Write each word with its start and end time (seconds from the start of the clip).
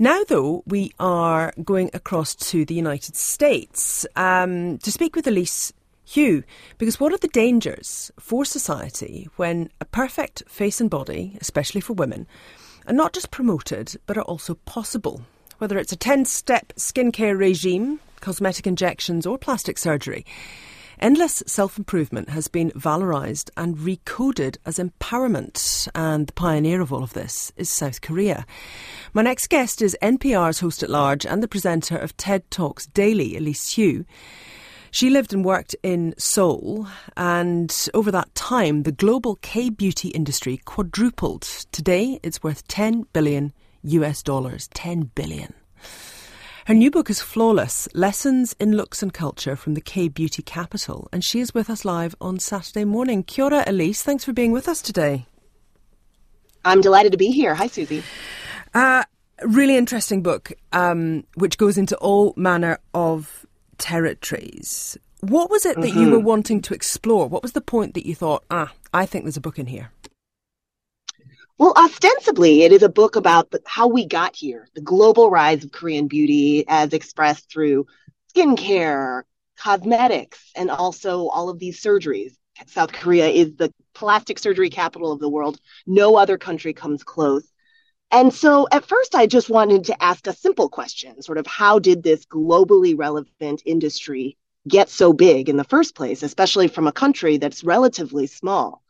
Now, 0.00 0.24
though, 0.24 0.64
we 0.66 0.92
are 0.98 1.52
going 1.62 1.88
across 1.94 2.34
to 2.50 2.64
the 2.64 2.74
United 2.74 3.14
States 3.14 4.04
um, 4.16 4.78
to 4.78 4.90
speak 4.90 5.14
with 5.14 5.24
Elise 5.28 5.72
Hu, 6.14 6.42
because 6.78 6.98
what 6.98 7.12
are 7.12 7.18
the 7.18 7.28
dangers 7.28 8.10
for 8.18 8.44
society 8.44 9.28
when 9.36 9.70
a 9.80 9.84
perfect 9.84 10.42
face 10.48 10.80
and 10.80 10.90
body, 10.90 11.38
especially 11.40 11.80
for 11.80 11.92
women, 11.92 12.26
are 12.88 12.92
not 12.92 13.12
just 13.12 13.30
promoted 13.30 13.94
but 14.06 14.18
are 14.18 14.24
also 14.24 14.54
possible? 14.54 15.22
Whether 15.58 15.78
it's 15.78 15.92
a 15.92 15.96
10 15.96 16.24
step 16.24 16.72
skincare 16.72 17.38
regime, 17.38 18.00
cosmetic 18.20 18.66
injections, 18.66 19.26
or 19.26 19.38
plastic 19.38 19.78
surgery. 19.78 20.26
Endless 21.04 21.42
self 21.46 21.76
improvement 21.76 22.30
has 22.30 22.48
been 22.48 22.70
valorized 22.70 23.50
and 23.58 23.76
recoded 23.76 24.56
as 24.64 24.78
empowerment, 24.78 25.86
and 25.94 26.26
the 26.26 26.32
pioneer 26.32 26.80
of 26.80 26.94
all 26.94 27.02
of 27.02 27.12
this 27.12 27.52
is 27.58 27.68
South 27.68 28.00
Korea. 28.00 28.46
My 29.12 29.20
next 29.20 29.48
guest 29.50 29.82
is 29.82 29.98
NPR's 30.00 30.60
host 30.60 30.82
at 30.82 30.88
large 30.88 31.26
and 31.26 31.42
the 31.42 31.46
presenter 31.46 31.98
of 31.98 32.16
TED 32.16 32.50
Talks 32.50 32.86
Daily, 32.86 33.36
Elise 33.36 33.74
Hu. 33.74 34.06
She 34.90 35.10
lived 35.10 35.34
and 35.34 35.44
worked 35.44 35.76
in 35.82 36.14
Seoul, 36.16 36.88
and 37.18 37.70
over 37.92 38.10
that 38.10 38.34
time, 38.34 38.84
the 38.84 38.90
global 38.90 39.36
K 39.42 39.68
beauty 39.68 40.08
industry 40.08 40.56
quadrupled. 40.64 41.42
Today, 41.70 42.18
it's 42.22 42.42
worth 42.42 42.66
10 42.68 43.08
billion 43.12 43.52
US 43.82 44.22
dollars. 44.22 44.70
10 44.72 45.10
billion. 45.14 45.52
Her 46.66 46.72
new 46.72 46.90
book 46.90 47.10
is 47.10 47.20
Flawless 47.20 47.90
Lessons 47.92 48.56
in 48.58 48.74
Looks 48.74 49.02
and 49.02 49.12
Culture 49.12 49.54
from 49.54 49.74
the 49.74 49.82
K 49.82 50.08
Beauty 50.08 50.40
Capital, 50.40 51.10
and 51.12 51.22
she 51.22 51.40
is 51.40 51.52
with 51.52 51.68
us 51.68 51.84
live 51.84 52.16
on 52.22 52.38
Saturday 52.38 52.86
morning. 52.86 53.22
Kia 53.22 53.44
ora, 53.44 53.64
Elise. 53.66 54.02
Thanks 54.02 54.24
for 54.24 54.32
being 54.32 54.50
with 54.50 54.66
us 54.66 54.80
today. 54.80 55.26
I'm 56.64 56.80
delighted 56.80 57.12
to 57.12 57.18
be 57.18 57.26
here. 57.26 57.54
Hi, 57.54 57.66
Susie. 57.66 58.02
Uh, 58.72 59.04
really 59.42 59.76
interesting 59.76 60.22
book, 60.22 60.52
um, 60.72 61.24
which 61.34 61.58
goes 61.58 61.76
into 61.76 61.98
all 61.98 62.32
manner 62.34 62.78
of 62.94 63.44
territories. 63.76 64.96
What 65.20 65.50
was 65.50 65.66
it 65.66 65.78
that 65.78 65.90
mm-hmm. 65.90 66.00
you 66.00 66.10
were 66.12 66.18
wanting 66.18 66.62
to 66.62 66.72
explore? 66.72 67.28
What 67.28 67.42
was 67.42 67.52
the 67.52 67.60
point 67.60 67.92
that 67.92 68.06
you 68.06 68.14
thought, 68.14 68.42
ah, 68.50 68.72
I 68.94 69.04
think 69.04 69.26
there's 69.26 69.36
a 69.36 69.42
book 69.42 69.58
in 69.58 69.66
here? 69.66 69.90
Well, 71.58 71.72
ostensibly, 71.76 72.62
it 72.62 72.72
is 72.72 72.82
a 72.82 72.88
book 72.88 73.16
about 73.16 73.50
the, 73.50 73.60
how 73.64 73.86
we 73.88 74.06
got 74.06 74.36
here, 74.36 74.68
the 74.74 74.80
global 74.80 75.30
rise 75.30 75.64
of 75.64 75.72
Korean 75.72 76.08
beauty 76.08 76.64
as 76.68 76.92
expressed 76.92 77.50
through 77.50 77.86
skincare, 78.34 79.22
cosmetics, 79.56 80.50
and 80.56 80.70
also 80.70 81.28
all 81.28 81.48
of 81.48 81.58
these 81.58 81.80
surgeries. 81.80 82.32
South 82.66 82.92
Korea 82.92 83.28
is 83.28 83.56
the 83.56 83.72
plastic 83.94 84.38
surgery 84.38 84.70
capital 84.70 85.12
of 85.12 85.20
the 85.20 85.28
world. 85.28 85.58
No 85.86 86.16
other 86.16 86.38
country 86.38 86.72
comes 86.72 87.02
close. 87.04 87.48
And 88.10 88.32
so 88.32 88.68
at 88.70 88.86
first, 88.86 89.14
I 89.16 89.26
just 89.26 89.50
wanted 89.50 89.84
to 89.84 90.02
ask 90.02 90.26
a 90.26 90.32
simple 90.32 90.68
question 90.68 91.20
sort 91.22 91.38
of 91.38 91.46
how 91.46 91.80
did 91.80 92.02
this 92.02 92.26
globally 92.26 92.96
relevant 92.96 93.62
industry 93.64 94.36
get 94.68 94.88
so 94.88 95.12
big 95.12 95.48
in 95.48 95.56
the 95.56 95.64
first 95.64 95.96
place, 95.96 96.22
especially 96.22 96.68
from 96.68 96.86
a 96.86 96.92
country 96.92 97.38
that's 97.38 97.64
relatively 97.64 98.26
small? 98.28 98.83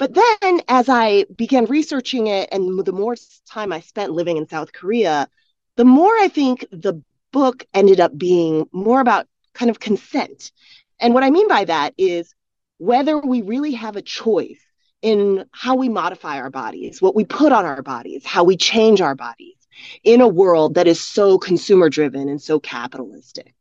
But 0.00 0.14
then 0.14 0.62
as 0.66 0.88
I 0.88 1.26
began 1.36 1.66
researching 1.66 2.26
it 2.26 2.48
and 2.50 2.82
the 2.82 2.90
more 2.90 3.16
time 3.46 3.70
I 3.70 3.80
spent 3.80 4.12
living 4.12 4.38
in 4.38 4.48
South 4.48 4.72
Korea, 4.72 5.28
the 5.76 5.84
more 5.84 6.14
I 6.20 6.28
think 6.28 6.64
the 6.72 7.02
book 7.32 7.66
ended 7.74 8.00
up 8.00 8.16
being 8.16 8.66
more 8.72 9.02
about 9.02 9.26
kind 9.52 9.70
of 9.70 9.78
consent. 9.78 10.52
And 11.00 11.12
what 11.12 11.22
I 11.22 11.28
mean 11.28 11.48
by 11.48 11.66
that 11.66 11.92
is 11.98 12.34
whether 12.78 13.18
we 13.18 13.42
really 13.42 13.72
have 13.72 13.96
a 13.96 14.00
choice 14.00 14.62
in 15.02 15.44
how 15.52 15.74
we 15.74 15.90
modify 15.90 16.38
our 16.38 16.48
bodies, 16.48 17.02
what 17.02 17.14
we 17.14 17.26
put 17.26 17.52
on 17.52 17.66
our 17.66 17.82
bodies, 17.82 18.24
how 18.24 18.42
we 18.42 18.56
change 18.56 19.02
our 19.02 19.14
bodies 19.14 19.56
in 20.02 20.22
a 20.22 20.28
world 20.28 20.76
that 20.76 20.86
is 20.86 20.98
so 20.98 21.36
consumer 21.36 21.90
driven 21.90 22.30
and 22.30 22.40
so 22.40 22.58
capitalistic. 22.58 23.54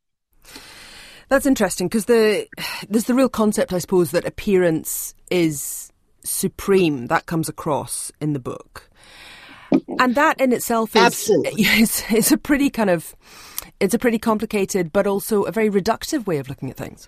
That's 1.27 1.45
interesting 1.45 1.89
because 1.89 2.05
the 2.05 2.47
there's 2.89 3.05
the 3.05 3.13
real 3.13 3.27
concept, 3.27 3.73
I 3.73 3.79
suppose, 3.79 4.11
that 4.11 4.23
appearance 4.23 5.13
is 5.29 5.88
supreme 6.23 7.07
that 7.07 7.25
comes 7.25 7.49
across 7.49 8.11
in 8.19 8.33
the 8.33 8.39
book. 8.39 8.89
And 9.99 10.15
that 10.15 10.39
in 10.41 10.51
itself 10.51 10.95
is, 10.95 11.29
is, 11.29 12.03
is 12.11 12.31
a 12.31 12.37
pretty 12.37 12.69
kind 12.69 12.89
of 12.89 13.15
it's 13.79 13.93
a 13.93 13.99
pretty 13.99 14.19
complicated 14.19 14.91
but 14.91 15.07
also 15.07 15.43
a 15.43 15.51
very 15.51 15.69
reductive 15.69 16.25
way 16.25 16.37
of 16.37 16.49
looking 16.49 16.69
at 16.69 16.77
things. 16.77 17.07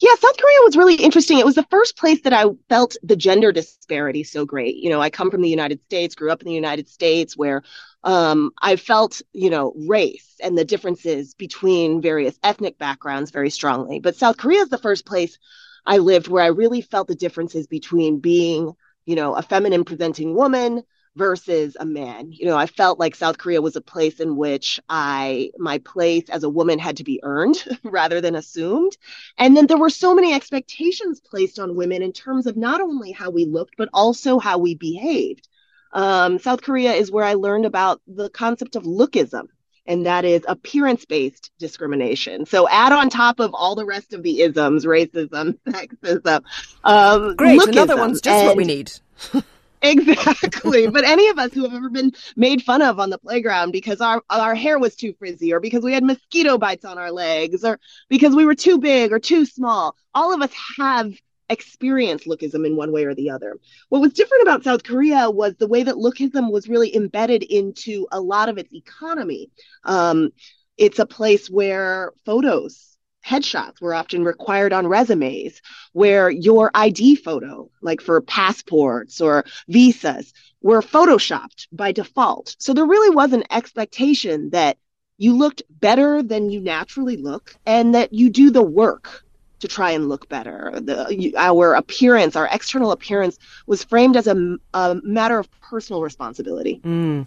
Yeah, 0.00 0.14
South 0.16 0.36
Korea 0.36 0.58
was 0.64 0.76
really 0.76 0.96
interesting. 0.96 1.38
It 1.38 1.46
was 1.46 1.54
the 1.54 1.66
first 1.70 1.96
place 1.96 2.20
that 2.22 2.32
I 2.32 2.44
felt 2.68 2.96
the 3.02 3.16
gender 3.16 3.52
disparity 3.52 4.24
so 4.24 4.44
great. 4.44 4.76
You 4.76 4.90
know, 4.90 5.00
I 5.00 5.08
come 5.08 5.30
from 5.30 5.40
the 5.40 5.48
United 5.48 5.82
States, 5.84 6.14
grew 6.14 6.30
up 6.30 6.42
in 6.42 6.48
the 6.48 6.54
United 6.54 6.88
States, 6.88 7.36
where 7.36 7.62
um, 8.02 8.50
I 8.60 8.76
felt, 8.76 9.22
you 9.32 9.48
know, 9.48 9.72
race 9.88 10.34
and 10.42 10.58
the 10.58 10.64
differences 10.64 11.34
between 11.34 12.02
various 12.02 12.38
ethnic 12.42 12.76
backgrounds 12.76 13.30
very 13.30 13.50
strongly. 13.50 14.00
But 14.00 14.16
South 14.16 14.36
Korea 14.36 14.62
is 14.62 14.68
the 14.68 14.78
first 14.78 15.06
place 15.06 15.38
I 15.86 15.98
lived 15.98 16.28
where 16.28 16.42
I 16.42 16.48
really 16.48 16.80
felt 16.80 17.08
the 17.08 17.14
differences 17.14 17.66
between 17.66 18.20
being, 18.20 18.72
you 19.04 19.16
know, 19.16 19.34
a 19.34 19.42
feminine 19.42 19.84
presenting 19.84 20.34
woman 20.34 20.82
versus 21.16 21.76
a 21.78 21.84
man. 21.84 22.32
You 22.32 22.46
know, 22.46 22.56
I 22.56 22.66
felt 22.66 22.98
like 22.98 23.14
South 23.14 23.38
Korea 23.38 23.62
was 23.62 23.76
a 23.76 23.80
place 23.80 24.20
in 24.20 24.36
which 24.36 24.80
I 24.88 25.50
my 25.58 25.78
place 25.78 26.28
as 26.28 26.42
a 26.42 26.48
woman 26.48 26.78
had 26.78 26.96
to 26.96 27.04
be 27.04 27.20
earned 27.22 27.62
rather 27.84 28.20
than 28.20 28.34
assumed. 28.34 28.96
And 29.38 29.56
then 29.56 29.66
there 29.66 29.78
were 29.78 29.90
so 29.90 30.14
many 30.14 30.32
expectations 30.32 31.20
placed 31.20 31.58
on 31.58 31.76
women 31.76 32.02
in 32.02 32.12
terms 32.12 32.46
of 32.46 32.56
not 32.56 32.80
only 32.80 33.12
how 33.12 33.30
we 33.30 33.44
looked 33.44 33.76
but 33.76 33.88
also 33.92 34.38
how 34.38 34.58
we 34.58 34.74
behaved. 34.74 35.48
Um, 35.92 36.40
South 36.40 36.62
Korea 36.62 36.92
is 36.92 37.12
where 37.12 37.24
I 37.24 37.34
learned 37.34 37.66
about 37.66 38.00
the 38.08 38.28
concept 38.30 38.74
of 38.74 38.82
lookism 38.82 39.46
and 39.86 40.06
that 40.06 40.24
is 40.24 40.42
appearance 40.48 41.04
based 41.04 41.50
discrimination. 41.58 42.46
So 42.46 42.68
add 42.68 42.92
on 42.92 43.10
top 43.10 43.40
of 43.40 43.54
all 43.54 43.74
the 43.74 43.84
rest 43.84 44.12
of 44.12 44.22
the 44.22 44.42
isms, 44.42 44.84
racism, 44.84 45.58
sexism. 45.68 46.42
Um, 46.82 47.36
Great, 47.36 47.60
lookism. 47.60 47.68
another 47.68 47.96
one's 47.96 48.20
just 48.20 48.34
and 48.34 48.46
what 48.46 48.56
we 48.56 48.64
need. 48.64 48.92
exactly. 49.82 50.86
but 50.88 51.04
any 51.04 51.28
of 51.28 51.38
us 51.38 51.52
who 51.52 51.62
have 51.62 51.74
ever 51.74 51.90
been 51.90 52.12
made 52.36 52.62
fun 52.62 52.82
of 52.82 52.98
on 52.98 53.10
the 53.10 53.18
playground 53.18 53.70
because 53.70 54.00
our 54.00 54.22
our 54.30 54.54
hair 54.54 54.78
was 54.78 54.96
too 54.96 55.12
frizzy 55.18 55.52
or 55.52 55.60
because 55.60 55.84
we 55.84 55.92
had 55.92 56.02
mosquito 56.02 56.58
bites 56.58 56.84
on 56.84 56.98
our 56.98 57.12
legs 57.12 57.64
or 57.64 57.78
because 58.08 58.34
we 58.34 58.46
were 58.46 58.54
too 58.54 58.78
big 58.78 59.12
or 59.12 59.18
too 59.18 59.44
small, 59.44 59.94
all 60.14 60.32
of 60.32 60.40
us 60.40 60.52
have 60.78 61.12
experience 61.48 62.26
lookism 62.26 62.66
in 62.66 62.76
one 62.76 62.92
way 62.92 63.04
or 63.04 63.14
the 63.14 63.30
other. 63.30 63.58
What 63.88 64.00
was 64.00 64.12
different 64.12 64.42
about 64.42 64.64
South 64.64 64.84
Korea 64.84 65.30
was 65.30 65.54
the 65.56 65.66
way 65.66 65.82
that 65.82 65.96
lookism 65.96 66.50
was 66.50 66.68
really 66.68 66.94
embedded 66.94 67.42
into 67.42 68.06
a 68.12 68.20
lot 68.20 68.48
of 68.48 68.58
its 68.58 68.72
economy. 68.72 69.50
Um, 69.84 70.30
it's 70.76 70.98
a 70.98 71.06
place 71.06 71.48
where 71.48 72.12
photos, 72.24 72.96
headshots 73.24 73.80
were 73.80 73.94
often 73.94 74.24
required 74.24 74.72
on 74.72 74.86
resumes, 74.86 75.60
where 75.92 76.30
your 76.30 76.70
ID 76.74 77.16
photo, 77.16 77.70
like 77.80 78.00
for 78.00 78.20
passports 78.20 79.20
or 79.20 79.44
visas, 79.68 80.32
were 80.62 80.82
photoshopped 80.82 81.68
by 81.72 81.92
default. 81.92 82.56
So 82.58 82.72
there 82.72 82.86
really 82.86 83.14
was 83.14 83.32
an 83.32 83.44
expectation 83.50 84.50
that 84.50 84.78
you 85.16 85.36
looked 85.36 85.62
better 85.70 86.22
than 86.22 86.50
you 86.50 86.60
naturally 86.60 87.16
look 87.16 87.54
and 87.66 87.94
that 87.94 88.12
you 88.12 88.30
do 88.30 88.50
the 88.50 88.62
work 88.62 89.24
to 89.60 89.68
try 89.68 89.92
and 89.92 90.08
look 90.08 90.28
better. 90.28 90.72
The, 90.74 91.34
our 91.36 91.74
appearance, 91.74 92.36
our 92.36 92.48
external 92.50 92.92
appearance, 92.92 93.38
was 93.66 93.84
framed 93.84 94.16
as 94.16 94.26
a, 94.26 94.56
a 94.74 94.96
matter 95.02 95.38
of 95.38 95.50
personal 95.60 96.02
responsibility. 96.02 96.80
Mm. 96.84 97.26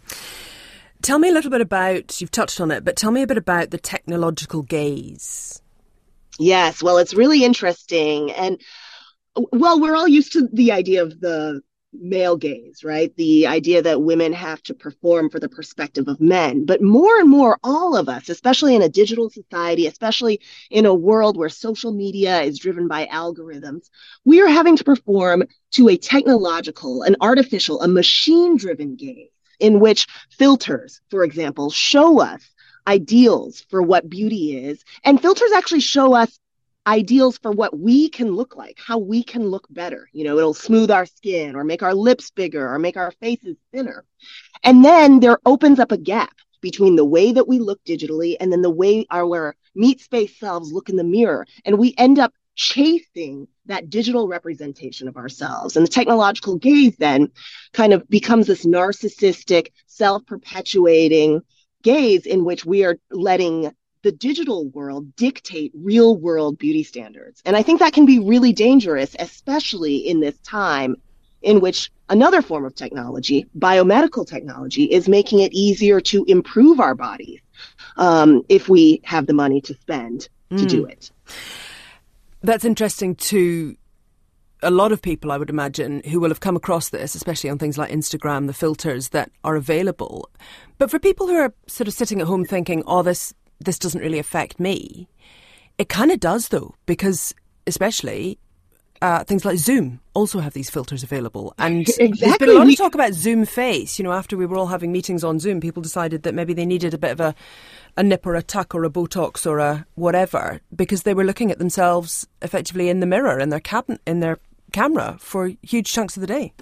Tell 1.02 1.20
me 1.20 1.30
a 1.30 1.32
little 1.32 1.52
bit 1.52 1.62
about, 1.62 2.20
you've 2.20 2.32
touched 2.32 2.60
on 2.60 2.72
it, 2.72 2.84
but 2.84 2.96
tell 2.96 3.12
me 3.12 3.22
a 3.22 3.28
bit 3.28 3.38
about 3.38 3.72
the 3.72 3.78
technological 3.78 4.62
gaze. 4.64 5.62
Yes, 6.40 6.84
well, 6.84 6.98
it's 6.98 7.14
really 7.14 7.44
interesting. 7.44 8.32
And 8.32 8.62
well, 9.52 9.80
we're 9.80 9.96
all 9.96 10.08
used 10.08 10.34
to 10.34 10.48
the 10.52 10.72
idea 10.72 11.04
of 11.04 11.20
the 11.20 11.62
male 12.00 12.38
gaze, 12.38 12.84
right? 12.84 13.16
The 13.16 13.48
idea 13.48 13.82
that 13.82 14.02
women 14.02 14.34
have 14.34 14.62
to 14.64 14.74
perform 14.74 15.30
for 15.30 15.40
the 15.40 15.50
perspective 15.50 16.08
of 16.08 16.22
men. 16.22 16.66
But 16.66 16.82
more 16.82 17.20
and 17.20 17.30
more, 17.30 17.58
all 17.64 17.96
of 17.96 18.10
us, 18.10 18.30
especially 18.30 18.76
in 18.76 18.82
a 18.82 18.90
digital 18.90 19.30
society, 19.30 19.88
especially 19.88 20.42
in 20.70 20.86
a 20.86 20.94
world 20.94 21.38
where 21.38 21.50
social 21.50 21.92
media 21.92 22.42
is 22.42 22.60
driven 22.60 22.88
by 22.88 23.08
algorithms, 23.08 23.90
we 24.26 24.42
are 24.42 24.48
having 24.48 24.78
to 24.78 24.84
perform 24.84 25.44
to 25.72 25.90
a 25.90 25.98
technological, 25.98 27.04
an 27.04 27.16
artificial, 27.22 27.82
a 27.82 27.88
machine 27.88 28.58
driven 28.58 28.96
gaze 28.96 29.30
in 29.60 29.80
which 29.80 30.08
filters, 30.30 31.02
for 31.10 31.24
example, 31.24 31.70
show 31.70 32.22
us 32.22 32.42
ideals 32.88 33.66
for 33.70 33.82
what 33.82 34.10
beauty 34.10 34.66
is. 34.66 34.84
And 35.04 35.22
filters 35.22 35.52
actually 35.52 35.82
show 35.82 36.14
us 36.14 36.40
ideals 36.88 37.38
for 37.38 37.52
what 37.52 37.78
we 37.78 38.10
can 38.10 38.32
look 38.32 38.56
like, 38.56 38.80
how 38.84 38.98
we 38.98 39.22
can 39.22 39.48
look 39.48 39.68
better. 39.70 40.10
You 40.14 40.24
know, 40.24 40.38
it'll 40.38 40.54
smooth 40.54 40.90
our 40.90 41.06
skin 41.06 41.56
or 41.56 41.64
make 41.64 41.84
our 41.84 41.94
lips 41.94 42.32
bigger 42.32 42.74
or 42.74 42.80
make 42.80 42.96
our 42.96 43.12
faces 43.12 43.58
thinner. 43.74 44.06
And 44.64 44.84
then 44.84 45.20
there 45.20 45.40
opens 45.46 45.80
up 45.80 45.92
a 45.92 45.98
gap 45.98 46.34
between 46.62 46.96
the 46.96 47.06
way 47.06 47.34
that 47.34 47.48
we 47.48 47.60
look 47.60 47.84
digitally 47.84 48.38
and 48.40 48.52
then 48.52 48.62
the 48.62 48.70
way 48.70 49.06
our 49.12 49.56
meat 49.76 50.02
space 50.02 50.40
selves 50.40 50.72
look 50.72 50.90
in 50.90 50.96
the 50.96 51.04
mirror. 51.04 51.46
And 51.66 51.78
we 51.78 51.94
end 51.98 52.20
up 52.20 52.34
chasing 52.56 53.48
that 53.68 53.90
digital 53.90 54.28
representation 54.28 55.08
of 55.08 55.18
ourselves. 55.18 55.76
And 55.76 55.86
the 55.86 55.92
technological 55.92 56.58
gaze 56.58 56.96
then 56.98 57.32
kind 57.74 57.94
of 57.94 58.08
becomes 58.10 58.48
this 58.48 58.66
narcissistic, 58.66 59.68
self 59.86 60.26
perpetuating 60.26 61.42
gaze 61.84 62.26
in 62.26 62.46
which 62.46 62.66
we 62.66 62.86
are 62.86 62.98
letting 63.12 63.72
the 64.08 64.12
digital 64.14 64.70
world 64.70 65.14
dictate 65.18 65.70
real 65.76 66.16
world 66.16 66.58
beauty 66.58 66.82
standards. 66.82 67.42
And 67.44 67.58
I 67.58 67.62
think 67.62 67.82
that 67.82 67.92
can 67.92 68.06
be 68.06 68.20
really 68.20 68.54
dangerous, 68.54 69.18
especially 69.20 69.98
in 69.98 70.22
this 70.22 70.38
time 70.40 70.96
in 71.42 71.60
which 71.60 71.92
another 72.08 72.42
form 72.42 72.64
of 72.64 72.74
technology, 72.74 73.46
biomedical 73.60 74.26
technology, 74.26 74.86
is 74.86 75.10
making 75.10 75.40
it 75.40 75.52
easier 75.52 76.00
to 76.00 76.24
improve 76.24 76.80
our 76.80 76.96
bodies 76.96 77.42
um, 77.98 78.44
if 78.48 78.70
we 78.70 79.02
have 79.04 79.28
the 79.28 79.34
money 79.34 79.60
to 79.60 79.74
spend 79.74 80.30
mm. 80.50 80.58
to 80.58 80.66
do 80.66 80.86
mm. 80.86 80.92
it. 80.92 81.12
That's 82.42 82.64
interesting 82.64 83.14
to 83.16 83.76
a 84.64 84.72
lot 84.72 84.94
of 84.94 85.02
people, 85.02 85.34
I 85.34 85.38
would 85.38 85.50
imagine, 85.50 86.02
who 86.06 86.22
will 86.22 86.30
have 86.30 86.40
come 86.40 86.56
across 86.56 86.90
this, 86.90 87.14
especially 87.14 87.50
on 87.50 87.58
things 87.58 87.78
like 87.78 87.92
Instagram, 87.92 88.48
the 88.48 88.54
filters 88.54 89.10
that 89.10 89.32
are 89.44 89.58
available. 89.58 90.30
But 90.78 90.90
for 90.90 90.98
people 90.98 91.28
who 91.28 91.36
are 91.36 91.54
sort 91.68 91.90
of 91.90 91.94
sitting 91.94 92.22
at 92.22 92.28
home 92.28 92.46
thinking, 92.46 92.84
oh, 92.88 93.04
this, 93.04 93.34
this 93.60 93.80
doesn't 93.80 94.02
really 94.02 94.20
affect 94.20 94.60
me, 94.60 95.08
it 95.78 95.90
kind 95.90 96.12
of 96.12 96.20
does, 96.20 96.50
though, 96.50 96.76
because 96.86 97.34
especially 97.66 98.40
uh, 99.02 99.24
things 99.24 99.46
like 99.46 99.58
Zoom 99.58 100.00
also 100.14 100.40
have 100.40 100.54
these 100.54 100.70
filters 100.70 101.04
available. 101.04 101.54
And 101.68 101.82
exactly. 101.82 102.14
there's 102.20 102.38
been 102.38 102.50
a 102.50 102.54
lot 102.54 102.70
of 102.70 102.78
talk 102.78 102.96
about 102.96 103.14
Zoom 103.14 103.46
face. 103.46 104.00
You 104.00 104.04
know, 104.04 104.14
after 104.14 104.38
we 104.38 104.46
were 104.46 104.58
all 104.58 104.68
having 104.68 104.92
meetings 104.92 105.24
on 105.24 105.40
Zoom, 105.40 105.60
people 105.60 105.82
decided 105.82 106.24
that 106.24 106.34
maybe 106.34 106.54
they 106.54 106.66
needed 106.66 106.94
a 106.94 106.98
bit 106.98 107.12
of 107.12 107.20
a, 107.20 107.36
a 107.96 108.04
nip 108.04 108.26
or 108.26 108.36
a 108.36 108.42
tuck 108.42 108.74
or 108.74 108.84
a 108.84 108.90
Botox 108.90 109.46
or 109.46 109.60
a 109.60 109.86
whatever 109.96 110.62
because 110.76 111.04
they 111.04 111.14
were 111.14 111.24
looking 111.24 111.52
at 111.52 111.60
themselves 111.60 112.28
effectively 112.42 112.90
in 112.90 113.00
the 113.00 113.06
mirror 113.06 113.40
in 113.40 113.50
their 113.50 113.60
cabinet 113.60 114.02
in 114.08 114.20
their 114.20 114.40
camera 114.72 115.18
for 115.20 115.52
huge 115.62 115.92
chunks 115.92 116.16
of 116.16 116.22
the 116.22 116.28
day. 116.28 116.54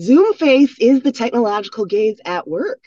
Zoom 0.00 0.34
face 0.34 0.76
is 0.78 1.02
the 1.02 1.12
technological 1.12 1.84
gaze 1.84 2.20
at 2.24 2.48
work. 2.48 2.80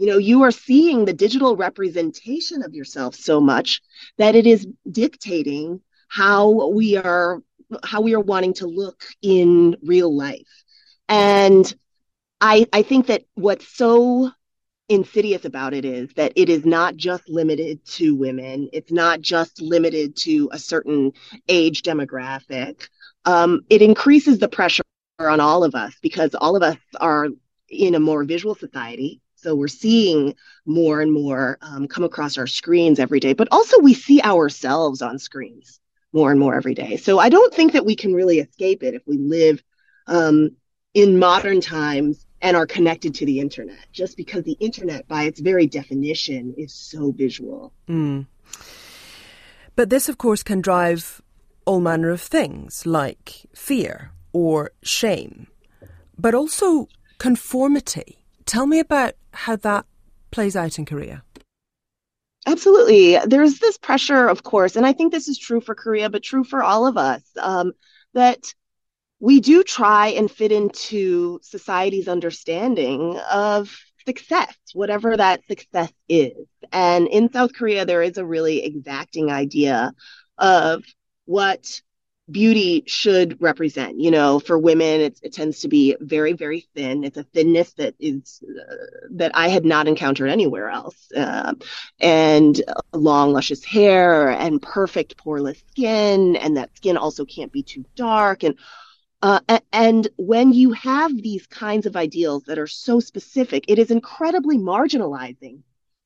You 0.00 0.06
know, 0.06 0.16
you 0.16 0.44
are 0.44 0.50
seeing 0.50 1.04
the 1.04 1.12
digital 1.12 1.56
representation 1.56 2.62
of 2.62 2.72
yourself 2.72 3.14
so 3.14 3.38
much 3.38 3.82
that 4.16 4.34
it 4.34 4.46
is 4.46 4.66
dictating 4.90 5.82
how 6.08 6.70
we 6.70 6.96
are 6.96 7.42
how 7.84 8.00
we 8.00 8.14
are 8.14 8.20
wanting 8.20 8.54
to 8.54 8.66
look 8.66 9.04
in 9.20 9.76
real 9.82 10.16
life. 10.16 10.64
And 11.10 11.72
I 12.40 12.66
I 12.72 12.80
think 12.80 13.08
that 13.08 13.24
what's 13.34 13.68
so 13.68 14.30
insidious 14.88 15.44
about 15.44 15.74
it 15.74 15.84
is 15.84 16.08
that 16.14 16.32
it 16.34 16.48
is 16.48 16.64
not 16.64 16.96
just 16.96 17.28
limited 17.28 17.84
to 17.98 18.14
women. 18.14 18.70
It's 18.72 18.90
not 18.90 19.20
just 19.20 19.60
limited 19.60 20.16
to 20.20 20.48
a 20.50 20.58
certain 20.58 21.12
age 21.46 21.82
demographic. 21.82 22.88
Um, 23.26 23.60
it 23.68 23.82
increases 23.82 24.38
the 24.38 24.48
pressure 24.48 24.82
on 25.18 25.40
all 25.40 25.62
of 25.62 25.74
us 25.74 25.94
because 26.00 26.34
all 26.34 26.56
of 26.56 26.62
us 26.62 26.78
are 26.98 27.28
in 27.68 27.94
a 27.94 28.00
more 28.00 28.24
visual 28.24 28.54
society. 28.54 29.20
So 29.42 29.54
we're 29.54 29.68
seeing 29.68 30.34
more 30.66 31.00
and 31.00 31.12
more 31.12 31.58
um, 31.62 31.88
come 31.88 32.04
across 32.04 32.36
our 32.36 32.46
screens 32.46 32.98
every 32.98 33.20
day, 33.20 33.32
but 33.32 33.48
also 33.50 33.78
we 33.78 33.94
see 33.94 34.20
ourselves 34.20 35.00
on 35.00 35.18
screens 35.18 35.80
more 36.12 36.30
and 36.30 36.38
more 36.38 36.54
every 36.54 36.74
day. 36.74 36.96
So 36.96 37.18
I 37.18 37.28
don't 37.28 37.54
think 37.54 37.72
that 37.72 37.86
we 37.86 37.96
can 37.96 38.12
really 38.14 38.40
escape 38.40 38.82
it 38.82 38.94
if 38.94 39.02
we 39.06 39.16
live 39.16 39.62
um, 40.06 40.56
in 40.92 41.18
modern 41.18 41.60
times 41.60 42.26
and 42.42 42.56
are 42.56 42.66
connected 42.66 43.14
to 43.16 43.26
the 43.26 43.40
internet, 43.40 43.86
just 43.92 44.16
because 44.16 44.44
the 44.44 44.56
internet, 44.60 45.06
by 45.08 45.24
its 45.24 45.40
very 45.40 45.66
definition, 45.66 46.54
is 46.56 46.74
so 46.74 47.12
visual. 47.12 47.72
Mm. 47.88 48.26
But 49.76 49.90
this, 49.90 50.08
of 50.08 50.18
course, 50.18 50.42
can 50.42 50.60
drive 50.60 51.22
all 51.64 51.80
manner 51.80 52.10
of 52.10 52.20
things 52.20 52.86
like 52.86 53.46
fear 53.54 54.12
or 54.32 54.72
shame, 54.82 55.46
but 56.18 56.34
also 56.34 56.88
conformity. 57.18 58.19
Tell 58.50 58.66
me 58.66 58.80
about 58.80 59.14
how 59.32 59.54
that 59.54 59.86
plays 60.32 60.56
out 60.56 60.76
in 60.76 60.84
Korea. 60.84 61.22
Absolutely. 62.48 63.16
There's 63.24 63.60
this 63.60 63.78
pressure, 63.78 64.26
of 64.26 64.42
course, 64.42 64.74
and 64.74 64.84
I 64.84 64.92
think 64.92 65.12
this 65.12 65.28
is 65.28 65.38
true 65.38 65.60
for 65.60 65.76
Korea, 65.76 66.10
but 66.10 66.24
true 66.24 66.42
for 66.42 66.60
all 66.60 66.84
of 66.84 66.96
us, 66.96 67.22
um, 67.38 67.74
that 68.12 68.52
we 69.20 69.38
do 69.38 69.62
try 69.62 70.08
and 70.08 70.28
fit 70.28 70.50
into 70.50 71.38
society's 71.42 72.08
understanding 72.08 73.20
of 73.30 73.72
success, 74.04 74.56
whatever 74.72 75.16
that 75.16 75.46
success 75.46 75.92
is. 76.08 76.44
And 76.72 77.06
in 77.06 77.32
South 77.32 77.52
Korea, 77.54 77.84
there 77.86 78.02
is 78.02 78.18
a 78.18 78.26
really 78.26 78.64
exacting 78.64 79.30
idea 79.30 79.92
of 80.38 80.82
what 81.24 81.80
beauty 82.30 82.84
should 82.86 83.40
represent. 83.40 83.98
You 83.98 84.10
know, 84.10 84.40
for 84.40 84.58
women, 84.58 85.00
it, 85.00 85.32
tends 85.32 85.60
to 85.60 85.68
be 85.68 85.96
very, 86.00 86.32
very 86.32 86.66
thin. 86.74 87.04
It's 87.04 87.16
a 87.16 87.24
thinness 87.24 87.72
that 87.74 87.94
is 87.98 88.42
uh, 88.44 88.74
that 89.12 89.32
I 89.34 89.48
had 89.48 89.64
not 89.64 89.88
encountered 89.88 90.28
anywhere 90.28 90.68
else, 90.68 91.10
uh, 91.16 91.54
and 92.00 92.60
long, 92.92 93.32
luscious 93.32 93.64
hair 93.64 94.30
and 94.30 94.60
perfect 94.60 95.16
poreless 95.16 95.62
skin, 95.70 96.36
and 96.36 96.56
that 96.56 96.76
skin 96.76 96.96
also 96.96 97.24
can't 97.24 97.52
be 97.52 97.62
too 97.62 97.84
dark 97.94 98.42
and. 98.42 98.56
Uh, 99.22 99.38
and 99.70 100.08
when 100.16 100.50
you 100.50 100.72
have 100.72 101.14
these 101.14 101.46
kinds 101.46 101.84
of 101.84 101.94
ideals 101.94 102.44
that 102.44 102.58
are 102.58 102.66
so 102.66 103.00
specific, 103.00 103.66
it 103.68 103.78
is 103.78 103.90
incredibly 103.90 104.56
marginalizing 104.56 105.60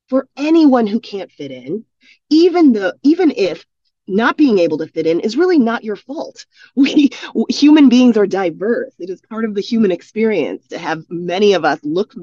for 0.09 0.29
anyone 0.37 0.89
who 0.89 0.99
can't 1.01 1.31
fit 1.31 1.51
in, 1.51 1.85
even 2.29 2.73
the 2.73 2.97
even 3.03 3.31
if 3.31 3.65
not 4.07 4.37
being 4.37 4.59
able 4.59 4.79
to 4.79 4.87
fit 4.87 5.07
in 5.07 5.21
is 5.21 5.37
really 5.37 5.59
not 5.59 5.85
your 5.85 5.97
fault. 5.97 6.47
We 6.77 7.11
human 7.49 7.89
beings 7.89 8.17
are 8.17 8.27
diverse. 8.27 8.93
It 8.99 9.11
is 9.11 9.21
part 9.23 9.45
of 9.45 9.55
the 9.55 9.61
human 9.61 9.93
experience 9.93 10.67
to 10.69 10.79
have 10.79 11.05
many 11.09 11.55
of 11.55 11.65
us 11.65 11.81
look 11.83 12.15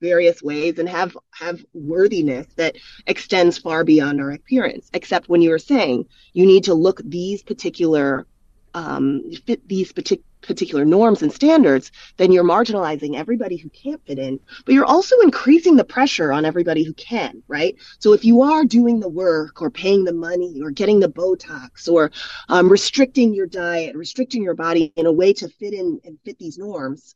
various 0.00 0.42
ways 0.42 0.78
and 0.78 0.88
have 0.88 1.16
have 1.32 1.64
worthiness 1.74 2.46
that 2.56 2.76
extends 3.06 3.58
far 3.58 3.84
beyond 3.84 4.20
our 4.20 4.30
appearance. 4.30 4.90
Except 4.94 5.28
when 5.28 5.42
you 5.42 5.52
are 5.52 5.58
saying 5.58 6.06
you 6.32 6.46
need 6.46 6.64
to 6.64 6.74
look 6.74 7.00
these 7.04 7.42
particular 7.42 8.26
um, 8.74 9.30
fit 9.46 9.66
these 9.68 9.92
particular 9.92 10.27
particular 10.42 10.84
norms 10.84 11.22
and 11.22 11.32
standards, 11.32 11.90
then 12.16 12.32
you're 12.32 12.44
marginalizing 12.44 13.16
everybody 13.16 13.56
who 13.56 13.68
can't 13.70 14.04
fit 14.06 14.18
in, 14.18 14.40
but 14.64 14.74
you're 14.74 14.84
also 14.84 15.18
increasing 15.20 15.76
the 15.76 15.84
pressure 15.84 16.32
on 16.32 16.44
everybody 16.44 16.84
who 16.84 16.94
can, 16.94 17.42
right? 17.48 17.76
So 17.98 18.12
if 18.12 18.24
you 18.24 18.42
are 18.42 18.64
doing 18.64 19.00
the 19.00 19.08
work 19.08 19.60
or 19.62 19.70
paying 19.70 20.04
the 20.04 20.12
money 20.12 20.60
or 20.62 20.70
getting 20.70 21.00
the 21.00 21.08
Botox 21.08 21.88
or 21.88 22.10
um, 22.48 22.68
restricting 22.68 23.34
your 23.34 23.46
diet, 23.46 23.96
restricting 23.96 24.42
your 24.42 24.54
body 24.54 24.92
in 24.96 25.06
a 25.06 25.12
way 25.12 25.32
to 25.34 25.48
fit 25.48 25.74
in 25.74 26.00
and 26.04 26.18
fit 26.24 26.38
these 26.38 26.58
norms, 26.58 27.14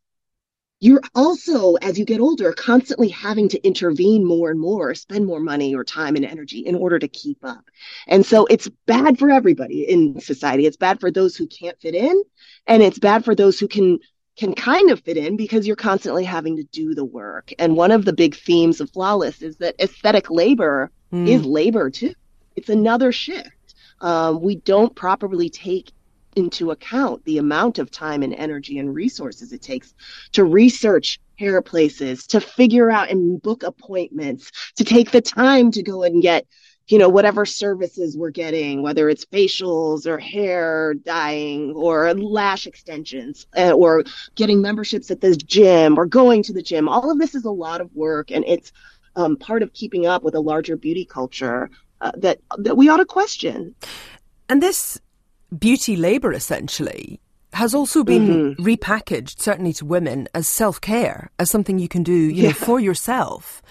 you're 0.82 1.00
also, 1.14 1.75
as 1.75 1.96
you 1.96 2.05
get 2.05 2.20
older, 2.20 2.52
constantly 2.52 3.08
having 3.08 3.49
to 3.50 3.64
intervene 3.64 4.25
more 4.25 4.50
and 4.50 4.58
more, 4.58 4.96
spend 4.96 5.25
more 5.25 5.38
money 5.38 5.76
or 5.76 5.85
time 5.85 6.16
and 6.16 6.25
energy 6.25 6.59
in 6.59 6.75
order 6.75 6.99
to 6.99 7.06
keep 7.06 7.38
up. 7.45 7.64
And 8.09 8.26
so 8.26 8.47
it's 8.47 8.68
bad 8.87 9.16
for 9.16 9.30
everybody 9.30 9.88
in 9.88 10.21
society. 10.21 10.66
It's 10.66 10.76
bad 10.76 10.99
for 10.99 11.12
those 11.12 11.37
who 11.37 11.47
can't 11.47 11.80
fit 11.80 11.95
in, 11.95 12.21
and 12.66 12.83
it's 12.83 12.99
bad 12.99 13.25
for 13.25 13.37
those 13.37 13.61
who 13.61 13.68
can 13.68 14.00
can 14.37 14.56
kind 14.56 14.90
of 14.90 14.99
fit 14.99 15.16
in 15.16 15.37
because 15.37 15.68
you're 15.68 15.76
constantly 15.76 16.25
having 16.25 16.56
to 16.56 16.64
do 16.64 16.97
the 16.97 17.04
work. 17.04 17.52
And 17.61 17.76
one 17.76 17.92
of 17.92 18.04
the 18.04 18.12
big 18.12 18.35
themes 18.35 18.80
of 18.80 18.90
Flawless 18.90 19.40
is 19.40 19.59
that 19.59 19.76
aesthetic 19.80 20.30
labor 20.30 20.90
mm. 21.12 21.28
is 21.28 21.45
labor 21.45 21.90
too. 21.90 22.14
It's 22.56 22.71
another 22.71 23.12
shift. 23.12 23.75
Um, 24.00 24.42
we 24.42 24.56
don't 24.56 24.97
properly 24.97 25.49
take 25.49 25.92
into 26.36 26.70
account 26.70 27.24
the 27.24 27.38
amount 27.38 27.78
of 27.78 27.90
time 27.90 28.22
and 28.22 28.34
energy 28.34 28.78
and 28.78 28.94
resources 28.94 29.52
it 29.52 29.62
takes 29.62 29.94
to 30.32 30.44
research 30.44 31.20
hair 31.38 31.60
places, 31.60 32.26
to 32.28 32.40
figure 32.40 32.90
out 32.90 33.10
and 33.10 33.42
book 33.42 33.62
appointments, 33.62 34.50
to 34.76 34.84
take 34.84 35.10
the 35.10 35.20
time 35.20 35.70
to 35.72 35.82
go 35.82 36.02
and 36.02 36.22
get, 36.22 36.46
you 36.88 36.98
know, 36.98 37.08
whatever 37.08 37.44
services 37.44 38.16
we're 38.16 38.30
getting, 38.30 38.82
whether 38.82 39.08
it's 39.08 39.24
facials 39.26 40.06
or 40.06 40.18
hair 40.18 40.94
dyeing 40.94 41.72
or 41.72 42.12
lash 42.14 42.66
extensions 42.66 43.46
uh, 43.56 43.72
or 43.72 44.04
getting 44.34 44.60
memberships 44.60 45.10
at 45.10 45.20
the 45.20 45.34
gym 45.36 45.98
or 45.98 46.06
going 46.06 46.42
to 46.42 46.52
the 46.52 46.62
gym. 46.62 46.88
All 46.88 47.10
of 47.10 47.18
this 47.18 47.34
is 47.34 47.44
a 47.44 47.50
lot 47.50 47.80
of 47.80 47.94
work 47.94 48.30
and 48.30 48.44
it's 48.46 48.72
um, 49.16 49.36
part 49.36 49.62
of 49.62 49.72
keeping 49.72 50.06
up 50.06 50.22
with 50.22 50.34
a 50.34 50.40
larger 50.40 50.76
beauty 50.76 51.04
culture 51.04 51.70
uh, 52.00 52.12
that 52.16 52.40
that 52.58 52.76
we 52.76 52.88
ought 52.88 52.96
to 52.96 53.04
question. 53.04 53.74
And 54.48 54.62
this 54.62 55.00
beauty 55.59 55.97
labour 55.97 56.32
essentially 56.32 57.21
has 57.52 57.75
also 57.75 58.02
been 58.02 58.28
mm-hmm. 58.28 58.62
repackaged, 58.64 59.38
certainly 59.38 59.73
to 59.75 59.85
women, 59.85 60.28
as 60.35 60.49
self 60.49 60.80
care, 60.80 61.30
as 61.38 61.50
something 61.50 61.78
you 61.78 61.88
can 61.88 62.02
do, 62.02 62.12
you 62.12 62.42
yeah. 62.42 62.49
know, 62.49 62.54
for 62.54 62.80
yourself, 62.80 63.62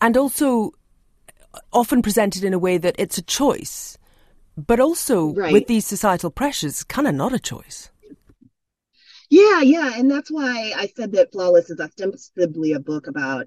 and 0.00 0.16
also 0.16 0.72
often 1.72 2.02
presented 2.02 2.44
in 2.44 2.54
a 2.54 2.58
way 2.58 2.78
that 2.78 2.94
it's 2.98 3.18
a 3.18 3.22
choice, 3.22 3.98
but 4.56 4.80
also 4.80 5.34
right. 5.34 5.52
with 5.52 5.66
these 5.66 5.86
societal 5.86 6.30
pressures, 6.30 6.82
kind 6.84 7.06
of 7.06 7.14
not 7.14 7.32
a 7.32 7.38
choice. 7.38 7.90
Yeah, 9.30 9.60
yeah, 9.60 9.92
and 9.96 10.10
that's 10.10 10.30
why 10.30 10.72
I 10.74 10.90
said 10.96 11.12
that 11.12 11.32
Flawless 11.32 11.68
is 11.68 11.80
ostensibly 11.80 12.72
a 12.72 12.80
book 12.80 13.06
about 13.06 13.46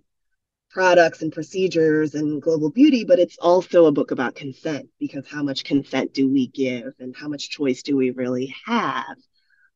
products 0.71 1.21
and 1.21 1.33
procedures 1.33 2.15
and 2.15 2.41
global 2.41 2.69
beauty, 2.69 3.03
but 3.03 3.19
it's 3.19 3.37
also 3.37 3.85
a 3.85 3.91
book 3.91 4.11
about 4.11 4.35
consent 4.35 4.89
because 4.99 5.27
how 5.27 5.43
much 5.43 5.63
consent 5.63 6.13
do 6.13 6.31
we 6.31 6.47
give 6.47 6.93
and 6.99 7.15
how 7.15 7.27
much 7.27 7.49
choice 7.49 7.83
do 7.83 7.97
we 7.97 8.11
really 8.11 8.55
have? 8.65 9.17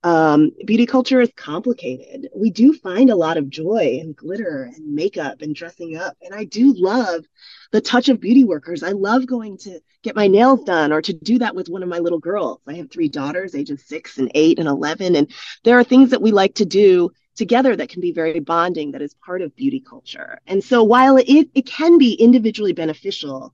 Um, 0.04 0.52
beauty 0.66 0.86
culture 0.86 1.20
is 1.20 1.32
complicated. 1.36 2.30
We 2.36 2.52
do 2.52 2.74
find 2.74 3.10
a 3.10 3.16
lot 3.16 3.38
of 3.38 3.50
joy 3.50 3.98
and 4.00 4.16
glitter 4.16 4.72
and 4.76 4.94
makeup 4.94 5.42
and 5.42 5.56
dressing 5.56 5.98
up. 5.98 6.16
And 6.22 6.34
I 6.34 6.44
do 6.44 6.76
love 6.78 7.26
the 7.72 7.82
touch 7.82 8.08
of 8.10 8.22
beauty 8.22 8.44
workers. 8.44 8.84
I 8.84 8.92
love 8.92 9.26
going 9.26 9.58
to 9.60 9.80
get 10.04 10.16
my 10.16 10.28
nails 10.28 10.64
done 10.64 10.94
or 10.94 11.02
to 11.02 11.12
do 11.12 11.40
that 11.40 11.56
with 11.56 11.70
one 11.70 11.82
of 11.82 11.90
my 11.90 11.98
little 11.98 12.20
girls. 12.20 12.62
I 12.68 12.76
have 12.76 12.92
three 12.92 13.10
daughters, 13.10 13.56
ages 13.56 13.84
six 13.88 14.20
and 14.20 14.32
eight 14.36 14.60
and 14.60 14.68
11. 14.68 15.16
And 15.16 15.32
there 15.64 15.80
are 15.80 15.84
things 15.84 16.12
that 16.12 16.22
we 16.22 16.32
like 16.32 16.54
to 16.56 16.66
do 16.66 17.10
together 17.36 17.76
that 17.76 17.90
can 17.90 18.02
be 18.02 18.12
very 18.12 18.40
bonding 18.40 18.92
that 18.92 19.02
is 19.02 19.14
part 19.26 19.42
of 19.42 19.56
beauty 19.56 19.80
culture. 19.80 20.40
And 20.48 20.64
so 20.64 20.84
while 20.84 21.18
it, 21.18 21.50
it 21.54 21.66
can 21.66 21.98
be 21.98 22.14
individually 22.14 22.74
beneficial 22.74 23.54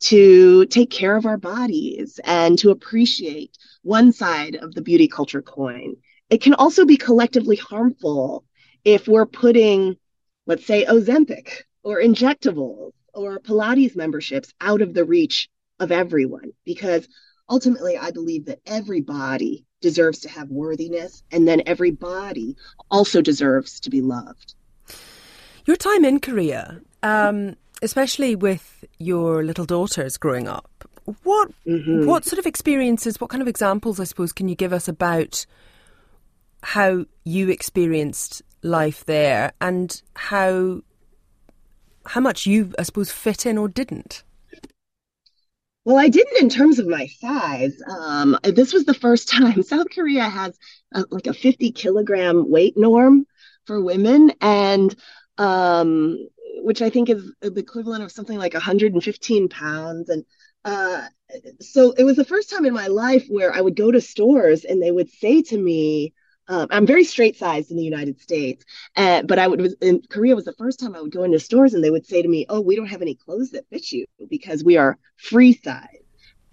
to 0.00 0.66
take 0.66 0.90
care 0.90 1.16
of 1.16 1.26
our 1.26 1.36
bodies 1.36 2.18
and 2.24 2.58
to 2.58 2.70
appreciate 2.70 3.56
one 3.82 4.12
side 4.12 4.56
of 4.56 4.74
the 4.74 4.82
beauty 4.82 5.08
culture 5.08 5.42
coin. 5.42 5.96
It 6.28 6.42
can 6.42 6.54
also 6.54 6.84
be 6.84 6.96
collectively 6.96 7.56
harmful 7.56 8.44
if 8.84 9.06
we're 9.06 9.26
putting, 9.26 9.96
let's 10.46 10.66
say, 10.66 10.84
Ozempic 10.86 11.62
or 11.84 12.00
injectables 12.00 12.92
or 13.14 13.38
Pilates 13.38 13.94
memberships 13.94 14.52
out 14.60 14.82
of 14.82 14.92
the 14.92 15.04
reach 15.04 15.48
of 15.78 15.92
everyone. 15.92 16.52
Because 16.64 17.06
ultimately, 17.52 17.98
I 17.98 18.10
believe 18.10 18.46
that 18.46 18.60
everybody 18.64 19.66
deserves 19.82 20.20
to 20.20 20.28
have 20.30 20.48
worthiness, 20.48 21.22
and 21.30 21.46
then 21.46 21.62
everybody 21.66 22.56
also 22.90 23.20
deserves 23.20 23.78
to 23.80 23.90
be 23.90 24.00
loved. 24.00 24.54
Your 25.66 25.76
time 25.76 26.04
in 26.04 26.18
Korea, 26.18 26.80
um, 27.02 27.56
especially 27.82 28.34
with 28.34 28.84
your 28.98 29.44
little 29.44 29.66
daughters 29.66 30.16
growing 30.16 30.48
up, 30.48 30.70
what 31.24 31.50
mm-hmm. 31.66 32.06
what 32.06 32.24
sort 32.24 32.38
of 32.38 32.46
experiences, 32.46 33.20
what 33.20 33.28
kind 33.28 33.42
of 33.42 33.48
examples, 33.48 34.00
I 34.00 34.04
suppose, 34.04 34.32
can 34.32 34.48
you 34.48 34.54
give 34.54 34.72
us 34.72 34.88
about 34.88 35.44
how 36.62 37.04
you 37.24 37.50
experienced 37.50 38.40
life 38.62 39.04
there 39.04 39.52
and 39.60 40.00
how 40.14 40.80
how 42.06 42.20
much 42.20 42.46
you, 42.46 42.72
I 42.78 42.84
suppose, 42.84 43.10
fit 43.10 43.44
in 43.44 43.58
or 43.58 43.68
didn't? 43.68 44.24
Well, 45.84 45.98
I 45.98 46.08
didn't 46.08 46.40
in 46.40 46.48
terms 46.48 46.78
of 46.78 46.86
my 46.86 47.06
size. 47.06 47.76
Um, 47.88 48.38
this 48.44 48.72
was 48.72 48.84
the 48.84 48.94
first 48.94 49.28
time 49.28 49.62
South 49.62 49.88
Korea 49.92 50.24
has 50.28 50.56
a, 50.92 51.04
like 51.10 51.26
a 51.26 51.34
50 51.34 51.72
kilogram 51.72 52.50
weight 52.50 52.76
norm 52.76 53.26
for 53.66 53.80
women, 53.80 54.32
and 54.40 54.94
um, 55.38 56.18
which 56.58 56.82
I 56.82 56.90
think 56.90 57.10
is 57.10 57.32
the 57.40 57.60
equivalent 57.60 58.04
of 58.04 58.12
something 58.12 58.38
like 58.38 58.54
115 58.54 59.48
pounds. 59.48 60.08
And 60.08 60.24
uh, 60.64 61.06
so 61.60 61.92
it 61.92 62.04
was 62.04 62.16
the 62.16 62.24
first 62.24 62.50
time 62.50 62.64
in 62.64 62.74
my 62.74 62.86
life 62.86 63.26
where 63.28 63.52
I 63.52 63.60
would 63.60 63.76
go 63.76 63.90
to 63.90 64.00
stores 64.00 64.64
and 64.64 64.80
they 64.80 64.92
would 64.92 65.10
say 65.10 65.42
to 65.42 65.58
me, 65.58 66.14
um, 66.48 66.66
I'm 66.70 66.86
very 66.86 67.04
straight 67.04 67.36
sized 67.36 67.70
in 67.70 67.76
the 67.76 67.84
United 67.84 68.20
States, 68.20 68.64
uh, 68.96 69.22
but 69.22 69.38
I 69.38 69.46
would 69.46 69.60
was, 69.60 69.74
in 69.80 70.02
Korea 70.08 70.34
was 70.34 70.44
the 70.44 70.52
first 70.54 70.80
time 70.80 70.94
I 70.94 71.00
would 71.00 71.12
go 71.12 71.24
into 71.24 71.38
stores 71.38 71.74
and 71.74 71.82
they 71.82 71.90
would 71.90 72.06
say 72.06 72.22
to 72.22 72.28
me, 72.28 72.46
"Oh, 72.48 72.60
we 72.60 72.76
don't 72.76 72.86
have 72.86 73.02
any 73.02 73.14
clothes 73.14 73.50
that 73.52 73.68
fit 73.70 73.92
you 73.92 74.06
because 74.28 74.64
we 74.64 74.76
are 74.76 74.98
free 75.16 75.54
size." 75.54 76.02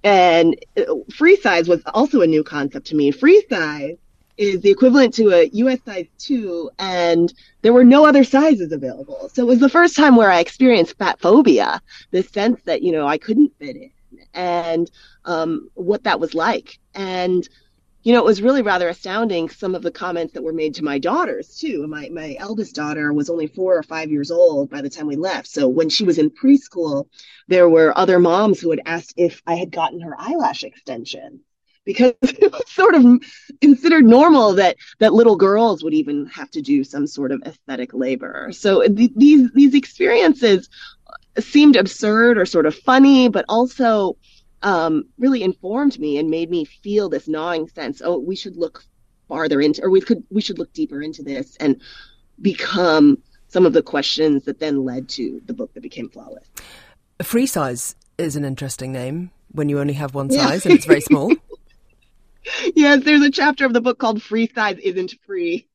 And 0.04 0.56
uh, 0.78 0.84
free 1.14 1.36
size 1.36 1.68
was 1.68 1.82
also 1.94 2.22
a 2.22 2.28
new 2.28 2.44
concept 2.44 2.88
to 2.88 2.96
me. 2.96 3.12
Free 3.12 3.44
size 3.50 3.98
is 4.38 4.62
the 4.62 4.70
equivalent 4.70 5.14
to 5.16 5.32
a 5.32 5.50
US 5.52 5.80
size 5.86 6.08
2 6.20 6.72
and 6.80 7.34
there 7.62 7.74
were 7.74 7.84
no 7.84 8.06
other 8.06 8.24
sizes 8.24 8.72
available. 8.72 9.30
So 9.34 9.44
it 9.44 9.48
was 9.48 9.60
the 9.60 9.68
first 9.68 9.98
time 9.98 10.16
where 10.16 10.32
I 10.32 10.40
experienced 10.40 10.98
fat 10.98 11.20
phobia, 11.20 11.82
this 12.12 12.30
sense 12.30 12.62
that, 12.64 12.82
you 12.82 12.94
know, 12.94 13.06
I 13.06 13.18
couldn't 13.18 13.58
fit 13.60 13.76
in 13.76 13.92
and 14.34 14.90
um, 15.26 15.70
what 15.74 16.04
that 16.04 16.22
was 16.22 16.34
like. 16.34 16.80
And 16.96 17.48
you 18.04 18.14
know, 18.14 18.20
it 18.20 18.26
was 18.26 18.42
really 18.42 18.62
rather 18.62 18.88
astounding 18.88 19.50
some 19.50 19.76
of 19.76 19.82
the 19.82 19.92
comments 19.92 20.34
that 20.34 20.44
were 20.44 20.54
made 20.54 20.76
to 20.76 20.84
my 20.84 21.00
daughters 21.00 21.58
too. 21.58 21.86
My 21.88 22.10
my 22.10 22.36
eldest 22.40 22.76
daughter 22.76 23.12
was 23.12 23.30
only 23.30 23.48
four 23.48 23.78
or 23.78 23.84
five 23.84 24.10
years 24.10 24.32
old 24.32 24.70
by 24.70 24.82
the 24.82 24.90
time 24.90 25.08
we 25.08 25.18
left. 25.18 25.48
So 25.48 25.68
when 25.68 25.90
she 25.90 26.06
was 26.06 26.18
in 26.18 26.30
preschool, 26.30 27.08
there 27.48 27.68
were 27.68 27.98
other 27.98 28.20
moms 28.20 28.60
who 28.60 28.70
had 28.70 28.82
asked 28.86 29.14
if 29.18 29.42
I 29.46 29.56
had 29.56 29.72
gotten 29.72 30.02
her 30.02 30.16
eyelash 30.18 30.64
extension 30.64 31.42
because 31.84 32.14
it 32.22 32.52
was 32.52 32.70
sort 32.70 32.96
of 32.96 33.04
considered 33.60 34.06
normal 34.06 34.54
that 34.54 34.78
that 35.00 35.14
little 35.14 35.36
girls 35.36 35.84
would 35.84 35.94
even 35.94 36.28
have 36.28 36.50
to 36.52 36.62
do 36.62 36.86
some 36.86 37.06
sort 37.06 37.32
of 37.34 37.44
aesthetic 37.46 37.94
labor. 37.94 38.52
So 38.54 38.88
th- 38.88 39.12
these 39.16 39.52
these 39.54 39.76
experiences 39.76 40.70
seemed 41.40 41.76
absurd 41.76 42.38
or 42.38 42.46
sort 42.46 42.66
of 42.66 42.76
funny, 42.76 43.28
but 43.28 43.46
also 43.50 44.18
um, 44.62 45.06
really 45.18 45.44
informed 45.44 46.00
me 46.00 46.18
and 46.18 46.30
made 46.30 46.50
me 46.50 46.66
feel 46.66 47.10
this 47.10 47.28
gnawing 47.28 47.68
sense. 47.70 48.02
Oh, 48.04 48.18
we 48.18 48.36
should 48.36 48.58
look 48.58 48.84
farther 49.28 49.62
into, 49.62 49.84
or 49.84 49.90
we 49.90 50.02
could 50.02 50.24
we 50.30 50.42
should 50.42 50.60
look 50.60 50.74
deeper 50.74 51.02
into 51.02 51.24
this 51.24 51.56
and 51.58 51.82
become 52.42 53.18
some 53.48 53.66
of 53.66 53.74
the 53.74 53.84
questions 53.84 54.46
that 54.46 54.60
then 54.60 54.86
led 54.86 55.10
to 55.10 55.42
the 55.46 55.54
book 55.54 55.74
that 55.74 55.82
became 55.82 56.10
Flawless. 56.10 56.48
Free 57.22 57.46
size 57.46 57.96
is 58.18 58.36
an 58.36 58.46
interesting 58.46 58.92
name 58.92 59.32
when 59.52 59.70
you 59.70 59.80
only 59.80 59.94
have 59.94 60.14
one 60.14 60.30
size 60.30 60.66
yeah. 60.66 60.72
and 60.72 60.78
it's 60.78 60.86
very 60.86 61.02
small. 61.02 61.34
yes, 62.76 63.04
there's 63.04 63.22
a 63.22 63.32
chapter 63.32 63.66
of 63.66 63.74
the 63.74 63.82
book 63.82 63.98
called 63.98 64.22
Free 64.22 64.50
Size 64.54 64.78
Isn't 64.84 65.16
Free. 65.26 65.68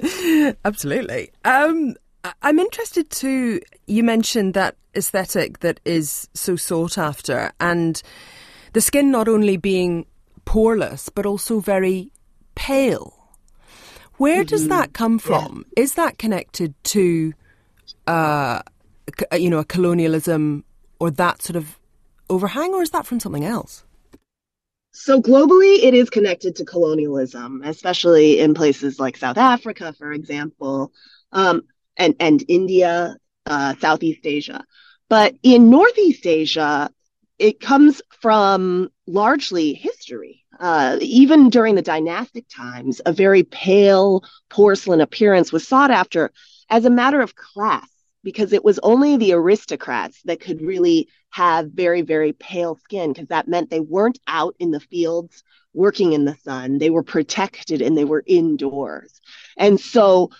Absolutely. 0.64 1.30
Um, 1.44 1.96
I'm 2.42 2.58
interested 2.58 3.10
to, 3.10 3.60
you 3.86 4.02
mentioned 4.02 4.54
that 4.54 4.76
aesthetic 4.96 5.60
that 5.60 5.80
is 5.84 6.28
so 6.34 6.56
sought 6.56 6.98
after, 6.98 7.52
and 7.60 8.02
the 8.72 8.80
skin 8.80 9.10
not 9.10 9.28
only 9.28 9.56
being 9.56 10.06
poreless, 10.46 11.08
but 11.14 11.26
also 11.26 11.60
very 11.60 12.10
pale. 12.54 13.12
Where 14.16 14.42
mm-hmm. 14.42 14.48
does 14.48 14.68
that 14.68 14.92
come 14.92 15.18
from? 15.18 15.64
Yeah. 15.76 15.82
Is 15.84 15.94
that 15.94 16.18
connected 16.18 16.74
to, 16.84 17.32
uh, 18.06 18.62
you 19.32 19.50
know, 19.50 19.58
a 19.58 19.64
colonialism 19.64 20.64
or 21.00 21.10
that 21.10 21.42
sort 21.42 21.56
of 21.56 21.78
overhang, 22.30 22.72
or 22.74 22.82
is 22.82 22.90
that 22.90 23.06
from 23.06 23.20
something 23.20 23.44
else? 23.44 23.84
So 24.92 25.20
globally, 25.20 25.82
it 25.82 25.92
is 25.92 26.08
connected 26.08 26.54
to 26.56 26.64
colonialism, 26.64 27.62
especially 27.64 28.38
in 28.38 28.54
places 28.54 29.00
like 29.00 29.16
South 29.16 29.36
Africa, 29.36 29.92
for 29.98 30.12
example, 30.12 30.92
um, 31.32 31.62
and 31.96 32.14
and 32.20 32.44
India, 32.46 33.16
uh, 33.46 33.74
Southeast 33.80 34.20
Asia. 34.24 34.64
But 35.08 35.34
in 35.42 35.70
Northeast 35.70 36.26
Asia, 36.26 36.90
it 37.38 37.60
comes 37.60 38.00
from 38.20 38.88
largely 39.06 39.74
history. 39.74 40.44
Uh, 40.58 40.98
even 41.00 41.50
during 41.50 41.74
the 41.74 41.82
dynastic 41.82 42.46
times, 42.48 43.00
a 43.04 43.12
very 43.12 43.42
pale 43.42 44.24
porcelain 44.48 45.00
appearance 45.00 45.52
was 45.52 45.66
sought 45.66 45.90
after 45.90 46.30
as 46.70 46.84
a 46.84 46.90
matter 46.90 47.20
of 47.20 47.34
class 47.34 47.88
because 48.22 48.52
it 48.52 48.64
was 48.64 48.78
only 48.82 49.16
the 49.16 49.32
aristocrats 49.32 50.22
that 50.24 50.40
could 50.40 50.62
really 50.62 51.08
have 51.30 51.70
very, 51.72 52.02
very 52.02 52.32
pale 52.32 52.76
skin 52.76 53.12
because 53.12 53.28
that 53.28 53.48
meant 53.48 53.68
they 53.68 53.80
weren't 53.80 54.18
out 54.26 54.54
in 54.58 54.70
the 54.70 54.80
fields 54.80 55.42
working 55.74 56.12
in 56.12 56.24
the 56.24 56.36
sun. 56.36 56.78
They 56.78 56.90
were 56.90 57.02
protected 57.02 57.82
and 57.82 57.98
they 57.98 58.04
were 58.04 58.22
indoors. 58.24 59.20
And 59.56 59.78
so 59.78 60.30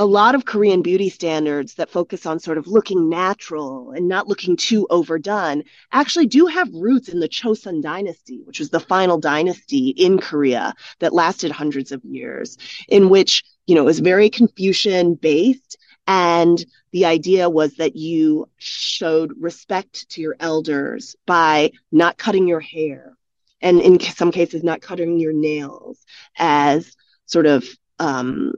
a 0.00 0.06
lot 0.06 0.34
of 0.34 0.46
Korean 0.46 0.80
beauty 0.80 1.10
standards 1.10 1.74
that 1.74 1.90
focus 1.90 2.24
on 2.24 2.40
sort 2.40 2.56
of 2.56 2.66
looking 2.66 3.10
natural 3.10 3.90
and 3.90 4.08
not 4.08 4.28
looking 4.28 4.56
too 4.56 4.86
overdone 4.88 5.62
actually 5.92 6.26
do 6.26 6.46
have 6.46 6.72
roots 6.72 7.10
in 7.10 7.20
the 7.20 7.28
Chosun 7.28 7.82
dynasty, 7.82 8.40
which 8.44 8.60
was 8.60 8.70
the 8.70 8.80
final 8.80 9.18
dynasty 9.18 9.88
in 9.90 10.18
Korea 10.18 10.72
that 11.00 11.12
lasted 11.12 11.52
hundreds 11.52 11.92
of 11.92 12.02
years, 12.02 12.56
in 12.88 13.10
which, 13.10 13.44
you 13.66 13.74
know, 13.74 13.82
it 13.82 13.84
was 13.84 13.98
very 14.00 14.30
Confucian 14.30 15.16
based. 15.16 15.76
And 16.06 16.64
the 16.92 17.04
idea 17.04 17.50
was 17.50 17.74
that 17.74 17.94
you 17.94 18.48
showed 18.56 19.34
respect 19.38 20.08
to 20.12 20.22
your 20.22 20.34
elders 20.40 21.14
by 21.26 21.72
not 21.92 22.16
cutting 22.16 22.48
your 22.48 22.60
hair 22.60 23.18
and 23.60 23.82
in 23.82 24.00
some 24.00 24.32
cases 24.32 24.62
not 24.62 24.80
cutting 24.80 25.20
your 25.20 25.34
nails 25.34 25.98
as 26.38 26.96
sort 27.26 27.44
of 27.44 27.68
um, 27.98 28.54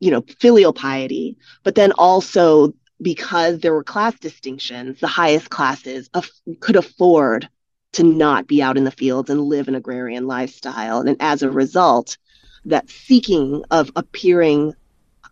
you 0.00 0.10
know, 0.10 0.24
filial 0.38 0.72
piety, 0.72 1.36
but 1.62 1.74
then 1.74 1.92
also 1.92 2.72
because 3.00 3.60
there 3.60 3.72
were 3.72 3.84
class 3.84 4.18
distinctions, 4.18 5.00
the 5.00 5.06
highest 5.06 5.50
classes 5.50 6.10
af- 6.14 6.30
could 6.60 6.76
afford 6.76 7.48
to 7.92 8.02
not 8.02 8.46
be 8.46 8.62
out 8.62 8.76
in 8.76 8.84
the 8.84 8.90
fields 8.90 9.30
and 9.30 9.40
live 9.40 9.68
an 9.68 9.74
agrarian 9.74 10.26
lifestyle. 10.26 11.00
And 11.00 11.16
as 11.20 11.42
a 11.42 11.50
result, 11.50 12.18
that 12.66 12.88
seeking 12.90 13.64
of 13.70 13.90
appearing 13.96 14.74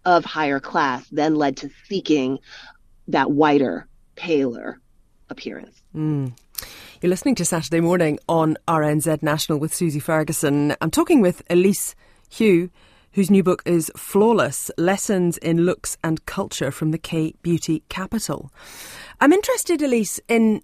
of 0.05 0.25
higher 0.25 0.61
class 0.61 1.07
then 1.09 1.35
led 1.35 1.59
to 1.59 1.71
seeking 1.87 2.39
that 3.09 3.31
whiter, 3.31 3.87
paler 4.17 4.81
appearance. 5.29 5.83
Mm. 5.95 6.33
You're 7.01 7.11
listening 7.11 7.35
to 7.37 7.45
Saturday 7.45 7.81
Morning 7.81 8.19
on 8.29 8.57
RNZ 8.67 9.23
National 9.23 9.59
with 9.59 9.75
Susie 9.75 10.01
Ferguson. 10.01 10.75
I'm 10.81 10.91
talking 10.91 11.21
with 11.21 11.43
Elise 11.51 11.95
Hu 12.39 12.71
whose 13.19 13.33
new 13.33 13.43
book 13.43 13.63
is 13.65 13.91
Flawless 13.97 14.71
Lessons 14.79 15.39
in 15.39 15.65
Looks 15.65 15.99
and 16.05 16.25
Culture 16.27 16.71
from 16.71 16.93
the 16.93 16.99
K 16.99 17.35
Beauty 17.43 17.83
Capital. 17.89 18.53
I'm 19.21 19.33
interested, 19.33 19.83
Elise, 19.83 20.21
in 20.29 20.63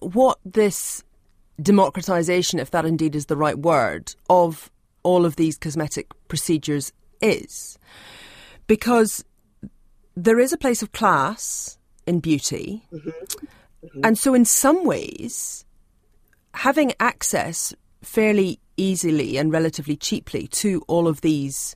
what 0.00 0.38
this 0.44 1.02
democratization, 1.62 2.58
if 2.58 2.70
that 2.72 2.84
indeed 2.84 3.16
is 3.16 3.24
the 3.24 3.38
right 3.38 3.58
word, 3.58 4.14
of 4.28 4.70
all 5.02 5.24
of 5.24 5.36
these 5.36 5.56
cosmetic 5.56 6.08
procedures 6.28 6.92
is. 7.22 7.78
Because 8.66 9.24
there 10.14 10.38
is 10.38 10.52
a 10.52 10.58
place 10.58 10.82
of 10.82 10.92
class 10.92 11.78
in 12.06 12.20
beauty. 12.20 12.86
Mm-hmm. 12.92 13.08
Mm-hmm. 13.08 14.00
And 14.04 14.18
so, 14.18 14.34
in 14.34 14.44
some 14.44 14.84
ways, 14.84 15.64
having 16.52 16.92
access 17.00 17.72
fairly 18.02 18.60
easily 18.76 19.38
and 19.38 19.50
relatively 19.50 19.96
cheaply 19.96 20.48
to 20.48 20.82
all 20.86 21.08
of 21.08 21.22
these 21.22 21.74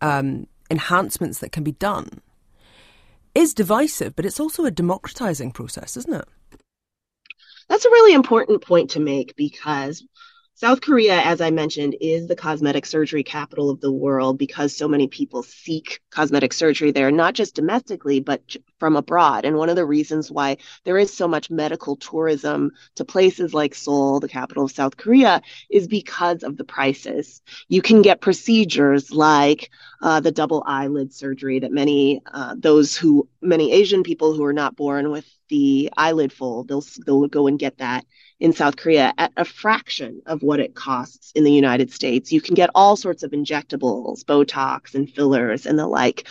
um, 0.00 0.46
enhancements 0.70 1.38
that 1.40 1.52
can 1.52 1.64
be 1.64 1.72
done 1.72 2.20
is 3.34 3.54
divisive, 3.54 4.16
but 4.16 4.24
it's 4.24 4.40
also 4.40 4.64
a 4.64 4.70
democratizing 4.70 5.52
process, 5.52 5.96
isn't 5.96 6.14
it? 6.14 6.28
That's 7.68 7.84
a 7.84 7.90
really 7.90 8.14
important 8.14 8.62
point 8.62 8.90
to 8.90 9.00
make 9.00 9.36
because 9.36 10.04
South 10.58 10.80
Korea, 10.80 11.20
as 11.20 11.42
I 11.42 11.50
mentioned, 11.50 11.96
is 12.00 12.28
the 12.28 12.34
cosmetic 12.34 12.86
surgery 12.86 13.22
capital 13.22 13.68
of 13.68 13.82
the 13.82 13.92
world 13.92 14.38
because 14.38 14.74
so 14.74 14.88
many 14.88 15.06
people 15.06 15.42
seek 15.42 16.00
cosmetic 16.08 16.54
surgery 16.54 16.92
there, 16.92 17.10
not 17.10 17.34
just 17.34 17.54
domestically, 17.54 18.20
but 18.20 18.56
from 18.78 18.96
abroad. 18.96 19.44
And 19.44 19.58
one 19.58 19.68
of 19.68 19.76
the 19.76 19.84
reasons 19.84 20.30
why 20.30 20.56
there 20.84 20.96
is 20.96 21.12
so 21.12 21.28
much 21.28 21.50
medical 21.50 21.94
tourism 21.94 22.70
to 22.94 23.04
places 23.04 23.52
like 23.52 23.74
Seoul, 23.74 24.18
the 24.18 24.30
capital 24.30 24.64
of 24.64 24.70
South 24.70 24.96
Korea, 24.96 25.42
is 25.68 25.88
because 25.88 26.42
of 26.42 26.56
the 26.56 26.64
prices. 26.64 27.42
You 27.68 27.82
can 27.82 28.00
get 28.00 28.22
procedures 28.22 29.12
like 29.12 29.70
uh, 30.00 30.20
the 30.20 30.32
double 30.32 30.64
eyelid 30.66 31.12
surgery 31.12 31.58
that 31.58 31.70
many, 31.70 32.22
uh, 32.32 32.54
those 32.56 32.96
who, 32.96 33.28
many 33.42 33.72
Asian 33.72 34.02
people 34.02 34.32
who 34.32 34.44
are 34.44 34.54
not 34.54 34.74
born 34.74 35.10
with 35.10 35.26
the 35.50 35.90
eyelid 35.98 36.32
fold, 36.32 36.68
they'll, 36.68 36.84
they'll 37.04 37.28
go 37.28 37.46
and 37.46 37.58
get 37.58 37.76
that 37.76 38.06
in 38.38 38.52
South 38.52 38.76
Korea 38.76 39.12
at 39.16 39.32
a 39.36 39.44
fraction 39.44 40.22
of 40.26 40.42
what 40.42 40.60
it 40.60 40.74
costs 40.74 41.32
in 41.34 41.44
the 41.44 41.52
United 41.52 41.92
States. 41.92 42.32
You 42.32 42.40
can 42.40 42.54
get 42.54 42.70
all 42.74 42.96
sorts 42.96 43.22
of 43.22 43.30
injectables, 43.30 44.24
Botox 44.24 44.94
and 44.94 45.10
fillers 45.10 45.66
and 45.66 45.78
the 45.78 45.86
like 45.86 46.28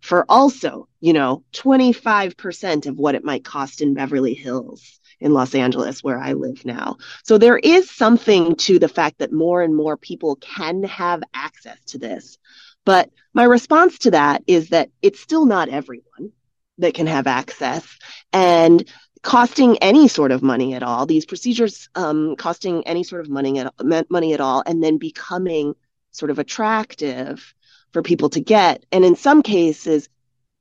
for 0.00 0.26
also, 0.28 0.86
you 1.00 1.14
know, 1.14 1.42
25% 1.52 2.86
of 2.86 2.98
what 2.98 3.14
it 3.14 3.24
might 3.24 3.42
cost 3.42 3.80
in 3.80 3.94
Beverly 3.94 4.34
Hills 4.34 5.00
in 5.18 5.32
Los 5.32 5.54
Angeles, 5.54 6.04
where 6.04 6.20
I 6.20 6.34
live 6.34 6.62
now. 6.66 6.98
So 7.22 7.38
there 7.38 7.56
is 7.56 7.90
something 7.90 8.54
to 8.56 8.78
the 8.78 8.88
fact 8.88 9.20
that 9.20 9.32
more 9.32 9.62
and 9.62 9.74
more 9.74 9.96
people 9.96 10.36
can 10.36 10.82
have 10.82 11.22
access 11.32 11.78
to 11.86 11.98
this. 11.98 12.36
But 12.84 13.10
my 13.32 13.44
response 13.44 13.98
to 14.00 14.10
that 14.10 14.42
is 14.46 14.68
that 14.68 14.90
it's 15.00 15.20
still 15.20 15.46
not 15.46 15.70
everyone 15.70 16.32
that 16.78 16.92
can 16.92 17.06
have 17.06 17.26
access. 17.26 17.86
And 18.30 18.86
costing 19.24 19.78
any 19.78 20.06
sort 20.06 20.30
of 20.30 20.42
money 20.42 20.74
at 20.74 20.82
all, 20.82 21.06
these 21.06 21.24
procedures 21.24 21.88
um, 21.94 22.36
costing 22.36 22.86
any 22.86 23.02
sort 23.02 23.22
of 23.22 23.30
money 23.30 23.58
at, 23.58 23.74
money 24.10 24.34
at 24.34 24.40
all, 24.40 24.62
and 24.66 24.84
then 24.84 24.98
becoming 24.98 25.74
sort 26.12 26.30
of 26.30 26.38
attractive 26.38 27.54
for 27.92 28.02
people 28.02 28.28
to 28.28 28.40
get. 28.40 28.84
And 28.92 29.04
in 29.04 29.16
some 29.16 29.42
cases, 29.42 30.10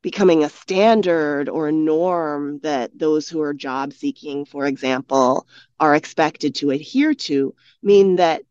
becoming 0.01 0.43
a 0.43 0.49
standard 0.49 1.49
or 1.49 1.67
a 1.67 1.73
norm 1.73 2.59
that 2.63 2.97
those 2.97 3.27
who 3.27 3.41
are 3.41 3.53
job 3.53 3.91
seeking, 3.91 4.45
for 4.45 4.65
example, 4.65 5.45
are 5.79 5.93
expected 5.93 6.55
to 6.55 6.71
adhere 6.71 7.13
to, 7.13 7.53
mean 7.83 8.15
that 8.15 8.43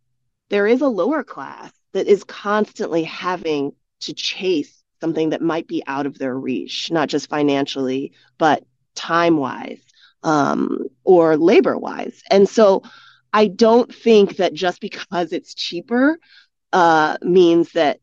there 0.50 0.66
is 0.66 0.82
a 0.82 0.88
lower 0.88 1.24
class 1.24 1.72
that 1.92 2.06
is 2.06 2.22
constantly 2.24 3.02
having 3.02 3.72
to 4.00 4.12
chase 4.12 4.84
something 5.00 5.30
that 5.30 5.40
might 5.40 5.66
be 5.66 5.82
out 5.86 6.04
of 6.04 6.18
their 6.18 6.38
reach, 6.38 6.90
not 6.90 7.08
just 7.08 7.30
financially, 7.30 8.12
but 8.36 8.62
time 8.94 9.38
wise 9.38 9.80
um, 10.22 10.86
or 11.04 11.36
labor 11.36 11.76
wise. 11.76 12.22
And 12.30 12.48
so 12.48 12.82
I 13.32 13.48
don't 13.48 13.92
think 13.94 14.36
that 14.36 14.54
just 14.54 14.80
because 14.80 15.32
it's 15.32 15.54
cheaper 15.54 16.18
uh, 16.72 17.16
means 17.22 17.72
that 17.72 18.00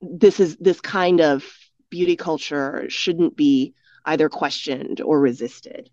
this 0.00 0.40
is 0.40 0.56
this 0.56 0.80
kind 0.80 1.20
of 1.20 1.44
beauty 1.90 2.16
culture 2.16 2.84
shouldn't 2.88 3.36
be 3.36 3.74
either 4.04 4.28
questioned 4.28 5.00
or 5.00 5.18
resisted. 5.20 5.90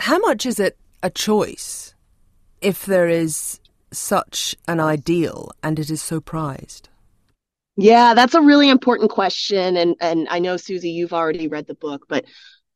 How 0.00 0.18
much 0.18 0.44
is 0.46 0.60
it 0.60 0.76
a 1.02 1.10
choice 1.10 1.94
if 2.60 2.84
there 2.84 3.08
is 3.08 3.60
such 3.90 4.54
an 4.66 4.80
ideal 4.80 5.50
and 5.62 5.78
it 5.78 5.90
is 5.90 6.02
so 6.02 6.20
prized? 6.20 6.88
Yeah, 7.76 8.14
that's 8.14 8.34
a 8.34 8.40
really 8.40 8.68
important 8.68 9.10
question. 9.10 9.76
And 9.76 9.94
and 10.00 10.26
I 10.30 10.40
know 10.40 10.56
Susie, 10.56 10.90
you've 10.90 11.12
already 11.12 11.46
read 11.46 11.66
the 11.66 11.74
book, 11.74 12.06
but 12.08 12.24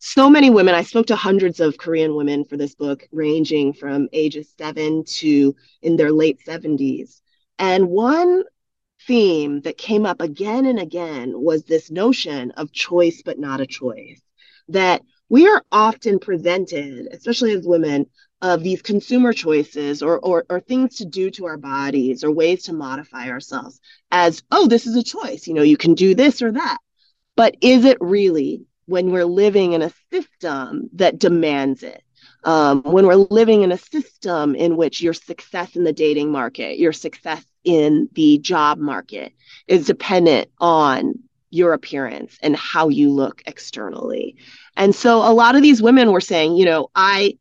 so 0.04 0.28
many 0.28 0.50
women. 0.50 0.74
I 0.74 0.82
spoke 0.82 1.06
to 1.06 1.16
hundreds 1.16 1.60
of 1.60 1.78
Korean 1.78 2.16
women 2.16 2.44
for 2.44 2.56
this 2.56 2.74
book, 2.74 3.06
ranging 3.12 3.72
from 3.72 4.08
ages 4.12 4.52
seven 4.58 5.04
to 5.04 5.54
in 5.80 5.94
their 5.94 6.10
late 6.10 6.40
70s. 6.44 7.20
And 7.56 7.88
one 7.88 8.42
theme 9.06 9.60
that 9.60 9.78
came 9.78 10.04
up 10.04 10.20
again 10.20 10.66
and 10.66 10.80
again 10.80 11.32
was 11.36 11.62
this 11.62 11.88
notion 11.88 12.50
of 12.52 12.72
choice, 12.72 13.22
but 13.24 13.38
not 13.38 13.60
a 13.60 13.66
choice. 13.66 14.20
That 14.68 15.02
we 15.28 15.46
are 15.46 15.62
often 15.70 16.18
presented, 16.18 17.06
especially 17.12 17.52
as 17.52 17.64
women, 17.64 18.06
of 18.40 18.64
these 18.64 18.82
consumer 18.82 19.32
choices 19.32 20.02
or, 20.02 20.18
or, 20.18 20.44
or 20.50 20.58
things 20.58 20.96
to 20.96 21.04
do 21.04 21.30
to 21.30 21.46
our 21.46 21.58
bodies 21.58 22.24
or 22.24 22.32
ways 22.32 22.64
to 22.64 22.72
modify 22.72 23.30
ourselves 23.30 23.80
as, 24.10 24.42
oh, 24.50 24.66
this 24.66 24.84
is 24.84 24.96
a 24.96 25.04
choice. 25.04 25.46
You 25.46 25.54
know, 25.54 25.62
you 25.62 25.76
can 25.76 25.94
do 25.94 26.16
this 26.16 26.42
or 26.42 26.50
that. 26.50 26.78
But 27.36 27.56
is 27.60 27.84
it 27.84 27.98
really 28.00 28.66
when 28.92 29.10
we're 29.10 29.24
living 29.24 29.72
in 29.72 29.80
a 29.80 29.90
system 30.12 30.90
that 30.92 31.18
demands 31.18 31.82
it. 31.82 32.02
Um, 32.44 32.82
when 32.82 33.06
we're 33.06 33.14
living 33.14 33.62
in 33.62 33.72
a 33.72 33.78
system 33.78 34.54
in 34.54 34.76
which 34.76 35.00
your 35.00 35.14
success 35.14 35.76
in 35.76 35.84
the 35.84 35.94
dating 35.94 36.30
market, 36.30 36.78
your 36.78 36.92
success 36.92 37.42
in 37.64 38.10
the 38.12 38.36
job 38.36 38.76
market 38.76 39.32
is 39.66 39.86
dependent 39.86 40.50
on 40.58 41.14
your 41.48 41.72
appearance 41.72 42.36
and 42.42 42.54
how 42.54 42.90
you 42.90 43.10
look 43.10 43.42
externally. 43.46 44.36
And 44.76 44.94
so 44.94 45.18
a 45.20 45.32
lot 45.32 45.56
of 45.56 45.62
these 45.62 45.80
women 45.80 46.12
were 46.12 46.20
saying, 46.20 46.56
you 46.56 46.66
know, 46.66 46.90
I 46.94 47.38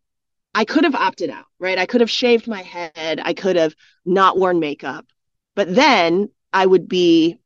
I 0.56 0.64
could 0.64 0.86
have 0.86 0.96
opted 0.96 1.30
out, 1.30 1.46
right? 1.60 1.78
I 1.78 1.86
could 1.86 2.00
have 2.00 2.10
shaved 2.10 2.48
my 2.48 2.62
head, 2.62 3.20
I 3.22 3.34
could 3.34 3.58
have 3.58 3.76
not 4.06 4.38
worn 4.38 4.62
makeup. 4.62 5.06
But 5.54 5.76
then 5.76 6.30
I 6.54 6.66
would 6.66 6.88
be 6.88 7.41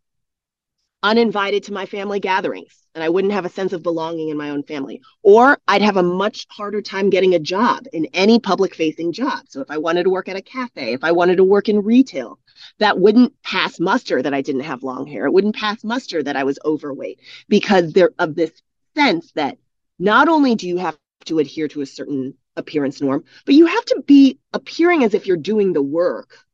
uninvited 1.06 1.64
to 1.64 1.72
my 1.72 1.86
family 1.86 2.20
gatherings 2.20 2.86
and 2.96 3.04
I 3.04 3.10
wouldn't 3.10 3.34
have 3.34 3.46
a 3.46 3.50
sense 3.50 3.74
of 3.74 3.84
belonging 3.84 4.30
in 4.30 4.38
my 4.38 4.50
own 4.50 4.64
family. 4.64 5.02
Or 5.22 5.60
I'd 5.68 5.84
have 5.84 5.98
a 5.98 6.04
much 6.04 6.48
harder 6.50 6.82
time 6.82 7.10
getting 7.10 7.36
a 7.36 7.40
job 7.40 7.86
in 7.94 8.08
any 8.14 8.40
public 8.40 8.74
facing 8.74 9.12
job. 9.12 9.46
So 9.50 9.62
if 9.62 9.70
I 9.70 9.78
wanted 9.78 10.04
to 10.04 10.10
work 10.10 10.30
at 10.30 10.38
a 10.38 10.42
cafe, 10.42 10.94
if 10.94 11.04
I 11.04 11.12
wanted 11.12 11.36
to 11.36 11.44
work 11.44 11.70
in 11.70 11.84
retail, 11.84 12.40
that 12.80 13.00
wouldn't 13.00 13.34
pass 13.44 13.80
muster 13.80 14.22
that 14.22 14.34
I 14.34 14.42
didn't 14.42 14.62
have 14.62 14.82
long 14.82 15.06
hair. 15.06 15.26
It 15.26 15.34
wouldn't 15.34 15.58
pass 15.58 15.84
muster 15.84 16.24
that 16.24 16.38
I 16.38 16.46
was 16.46 16.58
overweight 16.66 17.20
because 17.50 17.94
there 17.94 18.12
of 18.18 18.34
this 18.36 18.52
sense 18.96 19.32
that 19.34 19.58
not 20.00 20.28
only 20.28 20.56
do 20.56 20.68
you 20.68 20.78
have 20.78 20.98
to 21.26 21.40
adhere 21.40 21.68
to 21.68 21.82
a 21.82 21.86
certain 21.86 22.34
appearance 22.56 23.02
norm, 23.02 23.26
but 23.46 23.56
you 23.56 23.66
have 23.66 23.86
to 23.86 24.04
be 24.08 24.40
appearing 24.54 25.04
as 25.04 25.14
if 25.14 25.28
you're 25.28 25.38
doing 25.38 25.74
the 25.74 25.84
work 25.84 26.46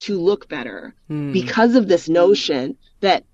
to 0.00 0.20
look 0.20 0.48
better 0.48 0.94
mm. 1.10 1.32
because 1.32 1.74
of 1.74 1.88
this 1.88 2.08
notion 2.08 2.76
that 3.00 3.24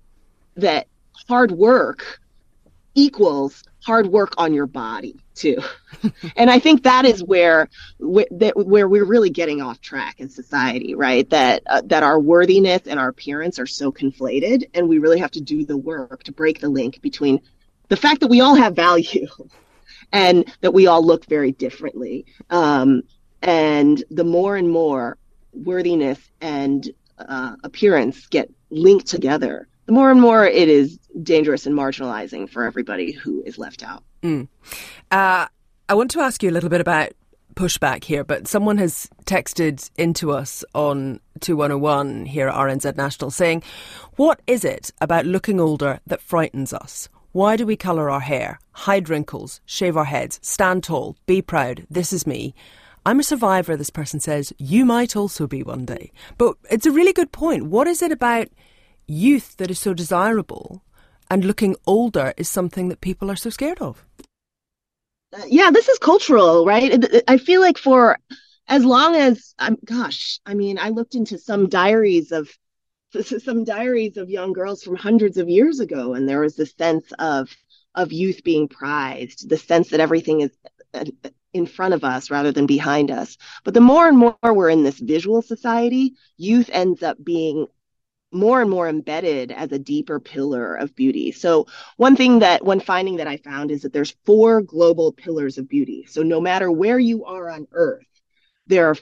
that 0.55 0.87
hard 1.27 1.51
work 1.51 2.19
equals 2.95 3.63
hard 3.83 4.07
work 4.07 4.33
on 4.37 4.53
your 4.53 4.67
body 4.67 5.15
too. 5.33 5.61
And 6.35 6.49
i 6.49 6.57
think 6.57 6.83
that 6.83 7.05
is 7.05 7.23
where 7.23 7.69
that 7.99 8.53
where 8.55 8.87
we're 8.87 9.05
really 9.05 9.29
getting 9.29 9.61
off 9.61 9.81
track 9.81 10.19
in 10.19 10.29
society 10.29 10.95
right? 10.95 11.29
That 11.29 11.61
uh, 11.67 11.81
that 11.85 12.01
our 12.01 12.19
worthiness 12.19 12.83
and 12.87 12.99
our 12.99 13.09
appearance 13.09 13.59
are 13.59 13.67
so 13.67 13.91
conflated 13.91 14.63
and 14.73 14.89
we 14.89 14.97
really 14.97 15.19
have 15.19 15.31
to 15.31 15.41
do 15.41 15.63
the 15.63 15.77
work 15.77 16.23
to 16.23 16.31
break 16.31 16.59
the 16.59 16.69
link 16.69 17.01
between 17.01 17.39
the 17.89 17.97
fact 17.97 18.21
that 18.21 18.29
we 18.29 18.41
all 18.41 18.55
have 18.55 18.75
value 18.75 19.27
and 20.11 20.51
that 20.61 20.73
we 20.73 20.87
all 20.87 21.05
look 21.05 21.25
very 21.25 21.51
differently. 21.51 22.25
Um, 22.49 23.03
and 23.41 24.03
the 24.09 24.23
more 24.23 24.55
and 24.55 24.69
more 24.69 25.17
worthiness 25.53 26.19
and 26.39 26.89
uh, 27.17 27.55
appearance 27.63 28.27
get 28.27 28.49
linked 28.69 29.07
together 29.07 29.67
the 29.85 29.91
more 29.91 30.11
and 30.11 30.21
more 30.21 30.45
it 30.45 30.69
is 30.69 30.97
dangerous 31.23 31.65
and 31.65 31.75
marginalizing 31.75 32.49
for 32.49 32.63
everybody 32.63 33.11
who 33.11 33.41
is 33.43 33.57
left 33.57 33.83
out. 33.83 34.03
Mm. 34.21 34.47
Uh, 35.09 35.47
I 35.89 35.93
want 35.93 36.11
to 36.11 36.21
ask 36.21 36.41
you 36.43 36.49
a 36.49 36.51
little 36.51 36.69
bit 36.69 36.81
about 36.81 37.11
pushback 37.55 38.03
here, 38.03 38.23
but 38.23 38.47
someone 38.47 38.77
has 38.77 39.09
texted 39.25 39.89
into 39.97 40.31
us 40.31 40.63
on 40.73 41.19
2101 41.41 42.25
here 42.25 42.47
at 42.47 42.55
RNZ 42.55 42.95
National 42.95 43.31
saying, 43.31 43.63
What 44.15 44.41
is 44.47 44.63
it 44.63 44.91
about 45.01 45.25
looking 45.25 45.59
older 45.59 45.99
that 46.07 46.21
frightens 46.21 46.73
us? 46.73 47.09
Why 47.33 47.55
do 47.55 47.65
we 47.65 47.75
colour 47.75 48.09
our 48.09 48.19
hair, 48.19 48.59
hide 48.73 49.09
wrinkles, 49.09 49.61
shave 49.65 49.95
our 49.95 50.05
heads, 50.05 50.39
stand 50.41 50.83
tall, 50.83 51.15
be 51.25 51.41
proud, 51.41 51.85
this 51.89 52.11
is 52.11 52.27
me? 52.27 52.53
I'm 53.05 53.19
a 53.19 53.23
survivor, 53.23 53.75
this 53.75 53.89
person 53.89 54.19
says. 54.19 54.53
You 54.57 54.85
might 54.85 55.15
also 55.15 55.47
be 55.47 55.63
one 55.63 55.85
day. 55.85 56.11
But 56.37 56.55
it's 56.69 56.85
a 56.85 56.91
really 56.91 57.13
good 57.13 57.31
point. 57.31 57.65
What 57.65 57.87
is 57.87 58.01
it 58.01 58.11
about 58.11 58.49
youth 59.11 59.57
that 59.57 59.71
is 59.71 59.79
so 59.79 59.93
desirable 59.93 60.83
and 61.29 61.45
looking 61.45 61.75
older 61.85 62.33
is 62.37 62.49
something 62.49 62.89
that 62.89 63.01
people 63.01 63.29
are 63.29 63.35
so 63.35 63.49
scared 63.49 63.79
of? 63.79 64.05
Uh, 65.33 65.43
yeah, 65.47 65.71
this 65.71 65.87
is 65.87 65.97
cultural, 65.99 66.65
right? 66.65 67.05
I 67.27 67.37
feel 67.37 67.61
like 67.61 67.77
for 67.77 68.17
as 68.67 68.83
long 68.83 69.15
as 69.15 69.53
I'm, 69.59 69.77
gosh, 69.85 70.39
I 70.45 70.53
mean, 70.53 70.77
I 70.77 70.89
looked 70.89 71.15
into 71.15 71.37
some 71.37 71.69
diaries 71.69 72.31
of 72.31 72.49
some 73.43 73.63
diaries 73.65 74.17
of 74.17 74.29
young 74.29 74.53
girls 74.53 74.83
from 74.83 74.95
hundreds 74.95 75.37
of 75.37 75.49
years 75.49 75.79
ago, 75.79 76.13
and 76.13 76.27
there 76.27 76.41
was 76.41 76.55
this 76.55 76.73
sense 76.77 77.11
of 77.19 77.49
of 77.93 78.13
youth 78.13 78.43
being 78.43 78.69
prized, 78.69 79.49
the 79.49 79.57
sense 79.57 79.89
that 79.89 79.99
everything 79.99 80.41
is 80.41 80.51
uh, 80.93 81.03
in 81.53 81.65
front 81.65 81.93
of 81.93 82.05
us 82.05 82.31
rather 82.31 82.51
than 82.51 82.65
behind 82.65 83.11
us. 83.11 83.37
But 83.65 83.73
the 83.73 83.81
more 83.81 84.07
and 84.07 84.17
more 84.17 84.35
we're 84.41 84.69
in 84.69 84.83
this 84.83 84.99
visual 84.99 85.41
society, 85.41 86.13
youth 86.37 86.69
ends 86.71 87.03
up 87.03 87.17
being 87.21 87.67
more 88.31 88.61
and 88.61 88.69
more 88.69 88.87
embedded 88.87 89.51
as 89.51 89.71
a 89.71 89.79
deeper 89.79 90.19
pillar 90.19 90.75
of 90.75 90.95
beauty. 90.95 91.31
So 91.31 91.67
one 91.97 92.15
thing 92.15 92.39
that 92.39 92.63
one 92.63 92.79
finding 92.79 93.17
that 93.17 93.27
I 93.27 93.37
found 93.37 93.71
is 93.71 93.81
that 93.81 93.93
there's 93.93 94.15
four 94.25 94.61
global 94.61 95.11
pillars 95.11 95.57
of 95.57 95.67
beauty. 95.67 96.05
So 96.07 96.23
no 96.23 96.39
matter 96.39 96.71
where 96.71 96.99
you 96.99 97.25
are 97.25 97.49
on 97.49 97.67
earth, 97.73 98.05
there 98.67 98.87
are 98.87 98.95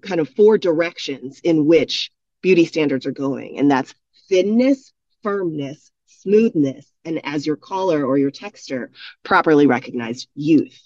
kind 0.00 0.20
of 0.20 0.28
four 0.30 0.58
directions 0.58 1.40
in 1.44 1.66
which 1.66 2.10
beauty 2.40 2.64
standards 2.64 3.06
are 3.06 3.12
going 3.12 3.58
and 3.58 3.70
that's 3.70 3.94
thinness, 4.28 4.92
firmness, 5.22 5.92
smoothness, 6.06 6.90
and 7.04 7.20
as 7.24 7.46
your 7.46 7.56
color 7.56 8.04
or 8.04 8.16
your 8.18 8.30
texture 8.30 8.90
properly 9.22 9.66
recognized 9.66 10.28
youth. 10.34 10.80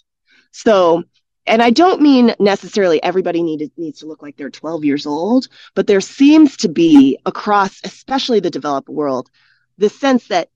So 0.51 1.05
and 1.47 1.63
I 1.63 1.71
don't 1.71 2.03
mean 2.03 2.35
necessarily 2.39 3.03
everybody 3.03 3.43
needed, 3.43 3.71
needs 3.77 4.01
to 4.01 4.07
look 4.07 4.23
like 4.23 4.37
they're 4.37 4.51
12 4.51 4.85
years 4.85 5.07
old, 5.07 5.49
but 5.75 5.87
there 5.87 6.01
seems 6.01 6.57
to 6.59 6.69
be 6.69 7.19
across, 7.27 7.81
especially 7.85 8.41
the 8.41 8.51
developed 8.51 8.89
world, 8.89 9.31
the 9.79 9.89
sense 9.89 10.29
that 10.29 10.49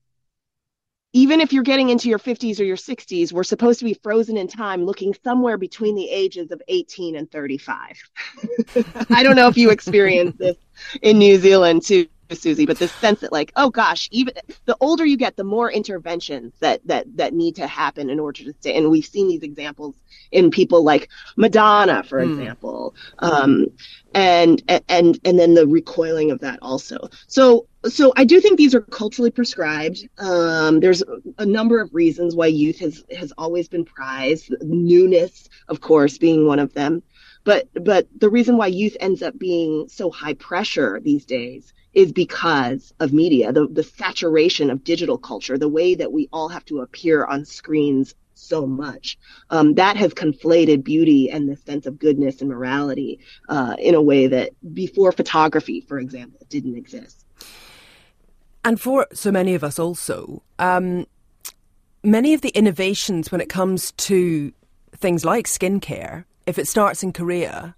even 1.13 1.41
if 1.41 1.51
you're 1.51 1.63
getting 1.63 1.89
into 1.89 2.07
your 2.07 2.19
50s 2.19 2.59
or 2.59 2.63
your 2.63 2.77
60s, 2.77 3.33
we're 3.33 3.43
supposed 3.43 3.79
to 3.79 3.85
be 3.85 3.93
frozen 3.95 4.37
in 4.37 4.47
time 4.47 4.85
looking 4.85 5.13
somewhere 5.23 5.57
between 5.57 5.95
the 5.95 6.09
ages 6.09 6.51
of 6.51 6.61
18 6.67 7.17
and 7.17 7.29
35. 7.29 7.97
I 9.09 9.21
don't 9.21 9.35
know 9.35 9.49
if 9.49 9.57
you 9.57 9.71
experienced 9.71 10.37
this 10.37 10.55
in 11.01 11.17
New 11.19 11.37
Zealand 11.37 11.83
too. 11.83 12.07
Susie, 12.35 12.65
but 12.65 12.77
this 12.77 12.91
sense 12.93 13.21
that 13.21 13.31
like, 13.31 13.51
oh 13.55 13.69
gosh, 13.69 14.07
even 14.11 14.33
the 14.65 14.77
older 14.79 15.05
you 15.05 15.17
get, 15.17 15.35
the 15.35 15.43
more 15.43 15.71
interventions 15.71 16.53
that 16.59 16.85
that 16.87 17.05
that 17.17 17.33
need 17.33 17.55
to 17.55 17.67
happen 17.67 18.09
in 18.09 18.19
order 18.19 18.43
to 18.43 18.53
stay. 18.53 18.75
And 18.75 18.89
we've 18.89 19.05
seen 19.05 19.27
these 19.27 19.43
examples 19.43 19.95
in 20.31 20.51
people 20.51 20.83
like 20.83 21.09
Madonna, 21.35 22.03
for 22.03 22.19
mm. 22.19 22.29
example, 22.29 22.95
um, 23.19 23.67
and 24.13 24.61
and 24.87 25.19
and 25.23 25.39
then 25.39 25.53
the 25.53 25.67
recoiling 25.67 26.31
of 26.31 26.39
that 26.39 26.59
also. 26.61 27.09
So 27.27 27.67
so 27.85 28.13
I 28.15 28.25
do 28.25 28.39
think 28.39 28.57
these 28.57 28.75
are 28.75 28.81
culturally 28.81 29.31
prescribed. 29.31 30.07
Um, 30.19 30.79
there's 30.79 31.03
a 31.37 31.45
number 31.45 31.81
of 31.81 31.93
reasons 31.93 32.35
why 32.35 32.47
youth 32.47 32.79
has 32.79 33.03
has 33.17 33.33
always 33.37 33.67
been 33.67 33.85
prized. 33.85 34.53
Newness, 34.61 35.49
of 35.67 35.81
course, 35.81 36.17
being 36.17 36.45
one 36.45 36.59
of 36.59 36.73
them. 36.73 37.03
But 37.43 37.69
but 37.73 38.07
the 38.15 38.29
reason 38.29 38.57
why 38.57 38.67
youth 38.67 38.95
ends 38.99 39.21
up 39.21 39.37
being 39.37 39.87
so 39.89 40.11
high 40.11 40.35
pressure 40.35 40.99
these 41.03 41.25
days 41.25 41.73
is 41.93 42.11
because 42.11 42.93
of 42.99 43.13
media, 43.13 43.51
the, 43.51 43.67
the 43.67 43.83
saturation 43.83 44.69
of 44.69 44.83
digital 44.83 45.17
culture, 45.17 45.57
the 45.57 45.69
way 45.69 45.95
that 45.95 46.11
we 46.11 46.29
all 46.31 46.49
have 46.49 46.65
to 46.65 46.79
appear 46.79 47.25
on 47.25 47.45
screens 47.45 48.15
so 48.33 48.65
much. 48.65 49.17
Um, 49.49 49.75
that 49.75 49.97
has 49.97 50.13
conflated 50.13 50.83
beauty 50.83 51.29
and 51.29 51.49
the 51.49 51.57
sense 51.57 51.85
of 51.85 51.99
goodness 51.99 52.41
and 52.41 52.49
morality 52.49 53.19
uh, 53.49 53.75
in 53.77 53.93
a 53.93 54.01
way 54.01 54.27
that 54.27 54.51
before 54.73 55.11
photography, 55.11 55.81
for 55.81 55.99
example, 55.99 56.39
didn't 56.49 56.75
exist. 56.75 57.25
And 58.63 58.79
for 58.79 59.07
so 59.13 59.31
many 59.31 59.53
of 59.53 59.63
us 59.63 59.79
also, 59.79 60.43
um, 60.59 61.07
many 62.03 62.33
of 62.33 62.41
the 62.41 62.49
innovations 62.49 63.31
when 63.31 63.41
it 63.41 63.49
comes 63.49 63.91
to 63.93 64.53
things 64.95 65.25
like 65.25 65.47
skincare, 65.47 66.25
if 66.45 66.57
it 66.57 66.67
starts 66.67 67.03
in 67.03 67.11
Korea, 67.11 67.75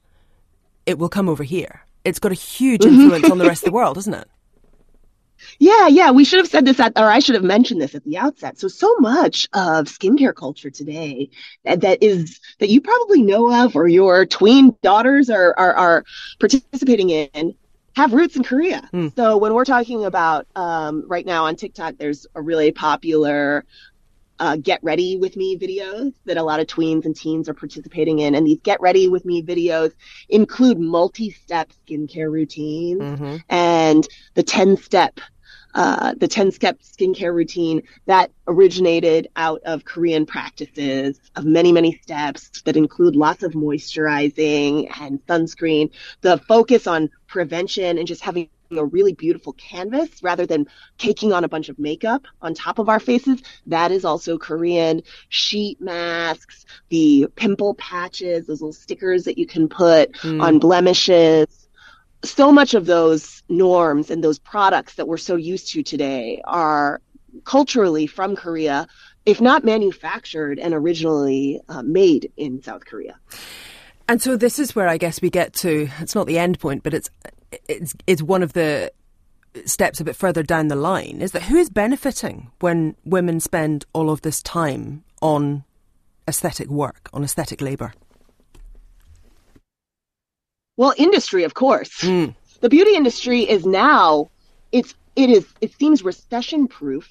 it 0.86 0.98
will 0.98 1.10
come 1.10 1.30
over 1.30 1.44
here 1.44 1.83
it's 2.06 2.20
got 2.20 2.32
a 2.32 2.36
huge 2.36 2.86
influence 2.86 3.30
on 3.30 3.38
the 3.38 3.46
rest 3.46 3.64
of 3.64 3.68
the 3.68 3.74
world, 3.74 3.98
isn't 3.98 4.14
it? 4.14 4.28
Yeah, 5.60 5.88
yeah. 5.88 6.12
We 6.12 6.24
should 6.24 6.40
have 6.40 6.48
said 6.48 6.66
this 6.66 6.80
at, 6.80 6.94
or 6.98 7.10
I 7.10 7.20
should 7.20 7.36
have 7.36 7.44
mentioned 7.44 7.82
this 7.82 7.96
at 7.96 8.04
the 8.04 8.18
outset. 8.18 8.60
So, 8.60 8.68
so 8.68 8.96
much 9.00 9.48
of 9.54 9.88
skincare 9.88 10.34
culture 10.34 10.70
today 10.70 11.30
that, 11.66 11.82
that 11.82 12.02
is 12.02 12.40
that 12.60 12.70
you 12.70 12.82
probably 12.82 13.22
know 13.22 13.66
of, 13.66 13.76
or 13.76 13.88
your 13.88 14.26
tween 14.26 14.76
daughters 14.82 15.30
are 15.30 15.54
are, 15.58 15.74
are 15.74 16.06
participating 16.40 17.10
in, 17.10 17.56
have 17.96 18.14
roots 18.14 18.36
in 18.36 18.44
Korea. 18.44 18.90
Mm. 18.94 19.16
So, 19.16 19.38
when 19.38 19.54
we're 19.54 19.66
talking 19.66 20.06
about 20.06 20.48
um, 20.56 21.04
right 21.08 21.26
now 21.26 21.46
on 21.46 21.56
TikTok, 21.56 21.96
there's 21.98 22.26
a 22.36 22.42
really 22.42 22.72
popular 22.72 23.66
uh, 24.40 24.58
get 24.58 24.84
ready 24.84 25.18
with 25.18 25.36
me 25.36 25.58
videos 25.58 26.14
that 26.26 26.38
a 26.38 26.44
lot 26.44 26.60
of 26.60 26.68
tweens 26.68 27.06
and 27.06 27.16
teens 27.16 27.48
are 27.48 27.54
participating 27.54 28.20
in. 28.20 28.36
And 28.36 28.46
these 28.46 28.60
get 28.64 28.82
ready 28.82 29.08
with 29.08 29.26
me 29.26 29.44
videos 29.44 29.94
include 30.30 30.80
multi 30.80 31.32
step 31.32 31.72
skincare 31.86 32.32
routines 32.32 33.02
mm-hmm. 33.02 33.38
and 33.50 34.08
the 34.34 34.44
10 34.44 34.78
step. 34.78 35.20
Uh, 35.76 36.14
the 36.18 36.28
10 36.28 36.52
step 36.52 36.80
skincare 36.82 37.34
routine 37.34 37.82
that 38.06 38.32
originated 38.46 39.28
out 39.36 39.60
of 39.66 39.84
Korean 39.84 40.24
practices 40.24 41.20
of 41.36 41.46
many, 41.46 41.72
many 41.72 41.98
steps 42.04 42.62
that 42.66 42.78
include 42.78 43.16
lots 43.16 43.42
of 43.42 43.54
moisturizing 43.54 44.88
and 45.02 45.26
sunscreen. 45.26 45.90
The 46.22 46.38
focus 46.38 46.86
on 46.86 47.10
prevention 47.28 47.98
and 47.98 48.08
just 48.08 48.22
having 48.22 48.50
a 48.78 48.86
really 48.86 49.14
beautiful 49.14 49.54
canvas 49.54 50.10
rather 50.22 50.46
than 50.46 50.68
caking 50.98 51.34
on 51.34 51.44
a 51.44 51.48
bunch 51.48 51.70
of 51.70 51.80
makeup 51.80 52.26
on 52.42 52.54
top 52.54 52.80
of 52.80 52.90
our 52.90 53.00
faces. 53.00 53.42
That 53.68 53.92
is 53.92 54.06
also 54.06 54.38
Korean. 54.38 55.02
Sheet 55.30 55.82
masks, 55.82 56.66
the 56.90 57.28
pimple 57.36 57.76
patches, 57.76 58.48
those 58.48 58.62
little 58.62 58.74
stickers 58.74 59.24
that 59.26 59.38
you 59.38 59.46
can 59.46 59.68
put 59.68 60.14
mm. 60.14 60.42
on 60.42 60.60
blemishes. 60.60 61.68
So 62.24 62.52
much 62.52 62.74
of 62.74 62.86
those 62.86 63.44
norms 63.50 64.10
and 64.10 64.24
those 64.24 64.40
products 64.40 64.96
that 64.96 65.08
we're 65.08 65.18
so 65.18 65.36
used 65.36 65.70
to 65.74 65.84
today 65.84 66.42
are 66.46 67.02
culturally 67.44 68.08
from 68.08 68.36
Korea, 68.36 68.88
if 69.26 69.42
not 69.42 69.64
manufactured 69.64 70.60
and 70.60 70.74
originally 70.74 71.62
uh, 71.68 71.82
made 71.82 72.32
in 72.38 72.62
South 72.62 72.86
Korea. 72.86 73.18
And 74.08 74.22
so 74.22 74.36
this 74.36 74.60
is 74.60 74.76
where 74.76 74.88
I 74.88 74.98
guess 74.98 75.22
we 75.22 75.30
get 75.30 75.54
to 75.56 75.90
it's 76.00 76.16
not 76.16 76.28
the 76.28 76.38
end 76.38 76.60
point, 76.60 76.84
but 76.84 76.94
it's 76.94 77.10
it's 77.68 77.94
it's 78.08 78.22
one 78.22 78.44
of 78.44 78.54
the 78.54 78.92
steps 79.66 80.00
a 80.00 80.04
bit 80.04 80.16
further 80.16 80.44
down 80.44 80.68
the 80.68 80.76
line 80.76 81.22
is 81.22 81.32
that 81.32 81.44
who 81.44 81.58
is 81.58 81.70
benefiting 81.70 82.52
when 82.60 82.96
women 83.06 83.40
spend 83.40 83.86
all 83.94 84.10
of 84.10 84.22
this 84.22 84.42
time 84.42 85.04
on 85.22 85.64
aesthetic 86.28 86.70
work, 86.70 87.10
on 87.14 87.24
aesthetic 87.24 87.62
labour? 87.62 87.94
Well, 90.76 90.94
industry, 90.98 91.44
of 91.44 91.54
course. 91.54 92.02
Mm. 92.02 92.36
The 92.62 92.70
beauty 92.70 92.96
industry 92.96 93.42
is 93.42 93.66
now 93.66 94.30
it's 94.72 94.96
it 95.16 95.30
is 95.30 95.46
it 95.62 95.78
seems 95.78 96.04
recession 96.04 96.68
proof 96.68 97.08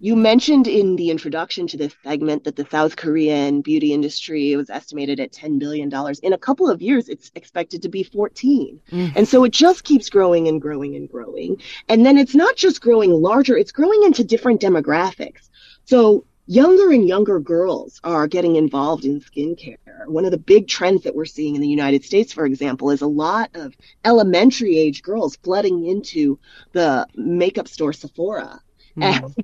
you 0.00 0.14
mentioned 0.14 0.68
in 0.68 0.94
the 0.96 1.10
introduction 1.10 1.66
to 1.66 1.76
this 1.76 1.94
segment 2.04 2.44
that 2.44 2.54
the 2.54 2.66
South 2.70 2.94
Korean 2.96 3.62
beauty 3.62 3.92
industry 3.92 4.54
was 4.54 4.70
estimated 4.70 5.18
at 5.18 5.32
$10 5.32 5.58
billion. 5.58 5.92
In 6.22 6.32
a 6.32 6.38
couple 6.38 6.70
of 6.70 6.80
years, 6.80 7.08
it's 7.08 7.32
expected 7.34 7.82
to 7.82 7.88
be 7.88 8.04
14. 8.04 8.80
Mm. 8.92 9.12
And 9.16 9.26
so 9.26 9.42
it 9.42 9.52
just 9.52 9.82
keeps 9.82 10.08
growing 10.08 10.46
and 10.46 10.60
growing 10.60 10.94
and 10.94 11.10
growing. 11.10 11.60
And 11.88 12.06
then 12.06 12.16
it's 12.16 12.34
not 12.34 12.54
just 12.56 12.80
growing 12.80 13.10
larger, 13.10 13.56
it's 13.56 13.72
growing 13.72 14.04
into 14.04 14.22
different 14.22 14.60
demographics. 14.60 15.48
So 15.84 16.24
younger 16.46 16.92
and 16.92 17.08
younger 17.08 17.40
girls 17.40 18.00
are 18.04 18.28
getting 18.28 18.54
involved 18.54 19.04
in 19.04 19.20
skincare. 19.20 19.76
One 20.06 20.24
of 20.24 20.30
the 20.30 20.38
big 20.38 20.68
trends 20.68 21.02
that 21.02 21.16
we're 21.16 21.24
seeing 21.24 21.56
in 21.56 21.60
the 21.60 21.68
United 21.68 22.04
States, 22.04 22.32
for 22.32 22.46
example, 22.46 22.90
is 22.90 23.02
a 23.02 23.06
lot 23.06 23.50
of 23.54 23.74
elementary 24.04 24.78
age 24.78 25.02
girls 25.02 25.36
flooding 25.42 25.86
into 25.86 26.38
the 26.72 27.06
makeup 27.16 27.66
store 27.66 27.92
Sephora 27.92 28.62
mm. 29.00 29.34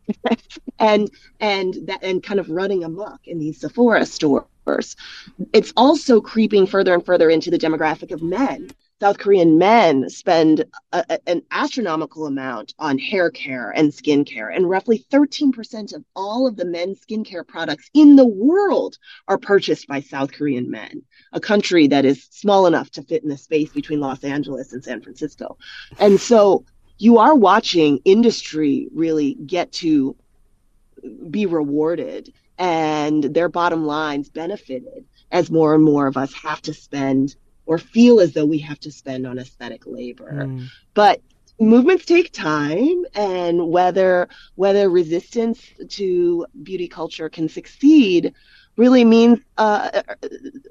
and 0.79 1.11
and 1.41 1.75
that 1.87 2.03
and 2.03 2.23
kind 2.23 2.41
of 2.41 2.51
running 2.51 2.85
amok 2.85 3.27
in 3.27 3.39
these 3.39 3.61
Sephora 3.61 4.07
stores. 4.07 4.97
It's 5.53 5.73
also 5.77 6.21
creeping 6.21 6.67
further 6.67 6.95
and 6.95 7.05
further 7.05 7.31
into 7.31 7.51
the 7.51 7.59
demographic 7.59 8.13
of 8.13 8.23
men. 8.23 8.71
South 9.01 9.19
Korean 9.19 9.59
men 9.59 10.09
spend 10.09 10.65
a, 10.93 11.05
a, 11.11 11.29
an 11.29 11.43
astronomical 11.51 12.27
amount 12.27 12.75
on 12.79 12.97
hair 12.97 13.31
care 13.31 13.71
and 13.71 13.93
skin 13.93 14.25
care, 14.25 14.49
and 14.49 14.71
roughly 14.71 15.05
13% 15.13 15.95
of 15.95 16.05
all 16.15 16.47
of 16.47 16.57
the 16.57 16.65
men's 16.65 17.01
skincare 17.01 17.47
products 17.47 17.91
in 17.93 18.17
the 18.17 18.25
world 18.25 18.97
are 19.29 19.37
purchased 19.37 19.89
by 19.89 20.01
South 20.01 20.33
Korean 20.33 20.71
men, 20.71 21.03
a 21.33 21.41
country 21.41 21.89
that 21.89 22.05
is 22.05 22.29
small 22.31 22.67
enough 22.67 22.89
to 22.93 23.03
fit 23.03 23.23
in 23.23 23.29
the 23.29 23.37
space 23.37 23.73
between 23.73 24.01
Los 24.01 24.23
Angeles 24.23 24.73
and 24.73 24.83
San 24.83 25.03
Francisco. 25.03 25.59
And 25.99 26.19
so 26.19 26.65
you 26.99 27.19
are 27.19 27.35
watching 27.35 28.01
industry 28.05 28.89
really 28.95 29.35
get 29.35 29.73
to 29.73 30.17
be 31.31 31.47
rewarded 31.47 32.33
and 32.59 33.25
their 33.25 33.49
bottom 33.49 33.85
lines 33.85 34.29
benefited 34.29 35.05
as 35.31 35.51
more 35.51 35.75
and 35.75 35.85
more 35.85 36.07
of 36.07 36.17
us 36.17 36.33
have 36.33 36.63
to 36.63 36.73
spend 36.73 37.35
or 37.67 37.79
feel 37.79 38.21
as 38.21 38.33
though 38.33 38.45
we 38.45 38.59
have 38.59 38.79
to 38.79 38.93
spend 38.93 39.27
on 39.27 39.39
aesthetic 39.39 39.87
labor. 39.87 40.47
Mm. 40.47 40.67
But 40.93 41.21
movements 41.61 42.05
take 42.05 42.33
time 42.33 43.05
and 43.15 43.69
whether 43.69 44.29
whether 44.57 44.89
resistance 44.91 45.63
to 45.89 46.47
beauty 46.63 46.89
culture 46.89 47.29
can 47.29 47.49
succeed 47.49 48.35
really 48.77 49.05
means 49.05 49.39
uh, 49.57 50.03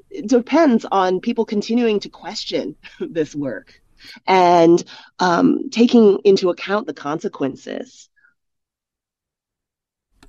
it 0.10 0.28
depends 0.28 0.86
on 0.92 1.22
people 1.22 1.46
continuing 1.46 2.00
to 2.02 2.10
question 2.10 2.76
this 3.00 3.34
work 3.34 3.82
and 4.28 4.84
um, 5.20 5.70
taking 5.70 6.20
into 6.24 6.50
account 6.50 6.88
the 6.88 6.94
consequences 6.94 8.10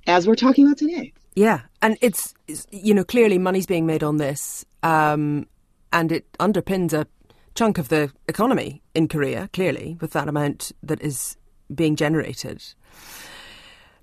as 0.07 0.27
we're 0.27 0.35
talking 0.35 0.65
about 0.65 0.77
today 0.77 1.13
yeah 1.35 1.61
and 1.81 1.97
it's, 2.01 2.33
it's 2.47 2.67
you 2.71 2.93
know 2.93 3.03
clearly 3.03 3.37
money's 3.37 3.65
being 3.65 3.85
made 3.85 4.03
on 4.03 4.17
this 4.17 4.65
um, 4.83 5.47
and 5.91 6.11
it 6.11 6.31
underpins 6.39 6.93
a 6.93 7.07
chunk 7.55 7.77
of 7.77 7.87
the 7.87 8.11
economy 8.27 8.83
in 8.93 9.07
Korea, 9.07 9.49
clearly, 9.53 9.97
with 10.01 10.11
that 10.11 10.27
amount 10.27 10.71
that 10.83 11.01
is 11.01 11.37
being 11.73 11.95
generated. 11.95 12.61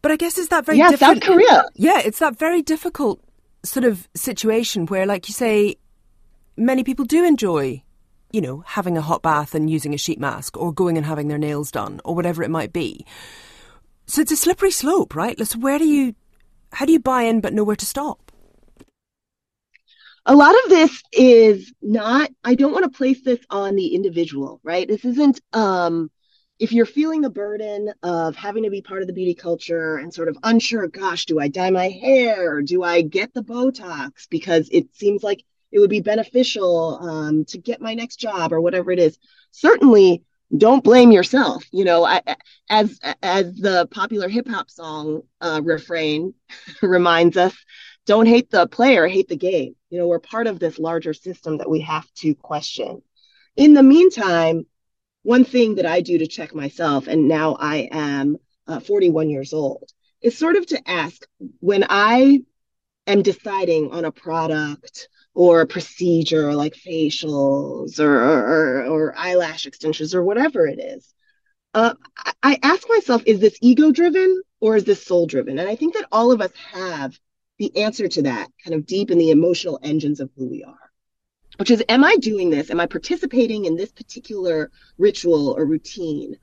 But 0.00 0.10
I 0.10 0.16
guess 0.16 0.36
it's 0.38 0.48
that 0.48 0.66
very 0.66 0.78
yeah, 0.78 0.90
South 0.96 1.20
Korea. 1.20 1.64
Yeah, 1.74 2.00
it's 2.04 2.18
that 2.18 2.36
very 2.36 2.62
difficult 2.62 3.22
sort 3.62 3.84
of 3.84 4.08
situation 4.14 4.86
where, 4.86 5.06
like 5.06 5.28
you 5.28 5.34
say, 5.34 5.76
many 6.56 6.82
people 6.82 7.04
do 7.04 7.24
enjoy, 7.24 7.82
you 8.32 8.40
know, 8.40 8.64
having 8.66 8.96
a 8.96 9.02
hot 9.02 9.22
bath 9.22 9.54
and 9.54 9.70
using 9.70 9.94
a 9.94 9.98
sheet 9.98 10.20
mask, 10.20 10.56
or 10.56 10.72
going 10.72 10.96
and 10.96 11.06
having 11.06 11.28
their 11.28 11.38
nails 11.38 11.70
done, 11.70 12.00
or 12.04 12.14
whatever 12.14 12.42
it 12.42 12.50
might 12.50 12.72
be. 12.72 13.04
So 14.06 14.20
it's 14.20 14.32
a 14.32 14.36
slippery 14.36 14.70
slope, 14.70 15.14
right? 15.14 15.38
So 15.46 15.58
where 15.58 15.78
do 15.78 15.86
you, 15.86 16.14
how 16.72 16.86
do 16.86 16.92
you 16.92 17.00
buy 17.00 17.22
in 17.22 17.40
but 17.40 17.52
know 17.52 17.64
where 17.64 17.76
to 17.76 17.86
stop? 17.86 18.32
a 20.26 20.36
lot 20.36 20.54
of 20.64 20.70
this 20.70 21.02
is 21.12 21.72
not 21.82 22.30
i 22.44 22.54
don't 22.54 22.72
want 22.72 22.84
to 22.84 22.96
place 22.96 23.22
this 23.22 23.40
on 23.50 23.74
the 23.74 23.94
individual 23.94 24.60
right 24.62 24.88
this 24.88 25.04
isn't 25.04 25.40
um 25.52 26.10
if 26.58 26.72
you're 26.72 26.86
feeling 26.86 27.22
the 27.22 27.30
burden 27.30 27.92
of 28.04 28.36
having 28.36 28.62
to 28.62 28.70
be 28.70 28.82
part 28.82 29.02
of 29.02 29.08
the 29.08 29.12
beauty 29.12 29.34
culture 29.34 29.96
and 29.96 30.14
sort 30.14 30.28
of 30.28 30.36
unsure 30.42 30.86
gosh 30.88 31.26
do 31.26 31.40
i 31.40 31.48
dye 31.48 31.70
my 31.70 31.88
hair 31.88 32.62
do 32.62 32.82
i 32.82 33.02
get 33.02 33.34
the 33.34 33.42
botox 33.42 34.28
because 34.30 34.68
it 34.70 34.94
seems 34.94 35.22
like 35.22 35.44
it 35.72 35.78
would 35.78 35.90
be 35.90 36.00
beneficial 36.00 36.98
um, 37.00 37.44
to 37.46 37.58
get 37.58 37.80
my 37.80 37.94
next 37.94 38.16
job 38.16 38.52
or 38.52 38.60
whatever 38.60 38.90
it 38.90 38.98
is 38.98 39.18
certainly 39.50 40.22
don't 40.56 40.84
blame 40.84 41.10
yourself 41.10 41.64
you 41.72 41.84
know 41.84 42.04
I, 42.04 42.20
as 42.68 43.00
as 43.22 43.54
the 43.56 43.88
popular 43.90 44.28
hip 44.28 44.46
hop 44.48 44.70
song 44.70 45.22
uh, 45.40 45.60
refrain 45.64 46.34
reminds 46.82 47.36
us 47.36 47.54
don't 48.06 48.26
hate 48.26 48.50
the 48.50 48.66
player, 48.66 49.06
hate 49.06 49.28
the 49.28 49.36
game. 49.36 49.76
You 49.90 49.98
know, 49.98 50.08
we're 50.08 50.18
part 50.18 50.46
of 50.46 50.58
this 50.58 50.78
larger 50.78 51.14
system 51.14 51.58
that 51.58 51.70
we 51.70 51.80
have 51.80 52.10
to 52.16 52.34
question. 52.34 53.02
In 53.56 53.74
the 53.74 53.82
meantime, 53.82 54.66
one 55.22 55.44
thing 55.44 55.76
that 55.76 55.86
I 55.86 56.00
do 56.00 56.18
to 56.18 56.26
check 56.26 56.54
myself, 56.54 57.06
and 57.06 57.28
now 57.28 57.56
I 57.58 57.88
am 57.92 58.38
uh, 58.66 58.80
41 58.80 59.30
years 59.30 59.52
old, 59.52 59.88
is 60.20 60.36
sort 60.36 60.56
of 60.56 60.66
to 60.66 60.90
ask 60.90 61.22
when 61.60 61.84
I 61.88 62.42
am 63.06 63.22
deciding 63.22 63.92
on 63.92 64.04
a 64.04 64.12
product 64.12 65.08
or 65.34 65.60
a 65.60 65.66
procedure 65.66 66.54
like 66.54 66.74
facials 66.74 67.98
or, 67.98 68.14
or, 68.16 68.84
or 68.84 69.14
eyelash 69.16 69.66
extensions 69.66 70.14
or 70.14 70.22
whatever 70.22 70.66
it 70.66 70.78
is, 70.78 71.14
uh, 71.74 71.94
I 72.42 72.58
ask 72.62 72.86
myself, 72.88 73.22
is 73.24 73.40
this 73.40 73.56
ego 73.62 73.92
driven 73.92 74.42
or 74.60 74.76
is 74.76 74.84
this 74.84 75.04
soul 75.04 75.26
driven? 75.26 75.58
And 75.58 75.68
I 75.68 75.76
think 75.76 75.94
that 75.94 76.06
all 76.12 76.32
of 76.32 76.40
us 76.40 76.52
have 76.72 77.18
the 77.58 77.76
answer 77.76 78.08
to 78.08 78.22
that 78.22 78.48
kind 78.64 78.74
of 78.74 78.86
deep 78.86 79.10
in 79.10 79.18
the 79.18 79.30
emotional 79.30 79.78
engines 79.82 80.20
of 80.20 80.30
who 80.36 80.48
we 80.48 80.64
are, 80.64 80.90
which 81.56 81.70
is, 81.70 81.82
am 81.88 82.04
I 82.04 82.16
doing 82.16 82.50
this? 82.50 82.70
Am 82.70 82.80
I 82.80 82.86
participating 82.86 83.64
in 83.64 83.76
this 83.76 83.92
particular 83.92 84.70
ritual 84.98 85.50
or 85.56 85.64
routine 85.64 86.36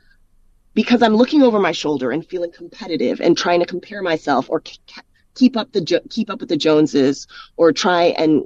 because 0.74 1.02
I'm 1.02 1.16
looking 1.16 1.44
over 1.44 1.60
my 1.60 1.72
shoulder 1.72 2.12
and 2.12 2.26
feeling 2.26 2.52
competitive 2.52 3.22
and 3.22 3.38
trying 3.38 3.60
to 3.60 3.66
compare 3.66 4.02
myself 4.02 4.50
or 4.50 4.62
keep 5.36 5.56
up 5.58 5.72
the 5.72 6.02
keep 6.10 6.30
up 6.30 6.40
with 6.40 6.50
the 6.50 6.58
Joneses 6.58 7.28
or 7.58 7.72
try 7.72 8.06
and, 8.06 8.44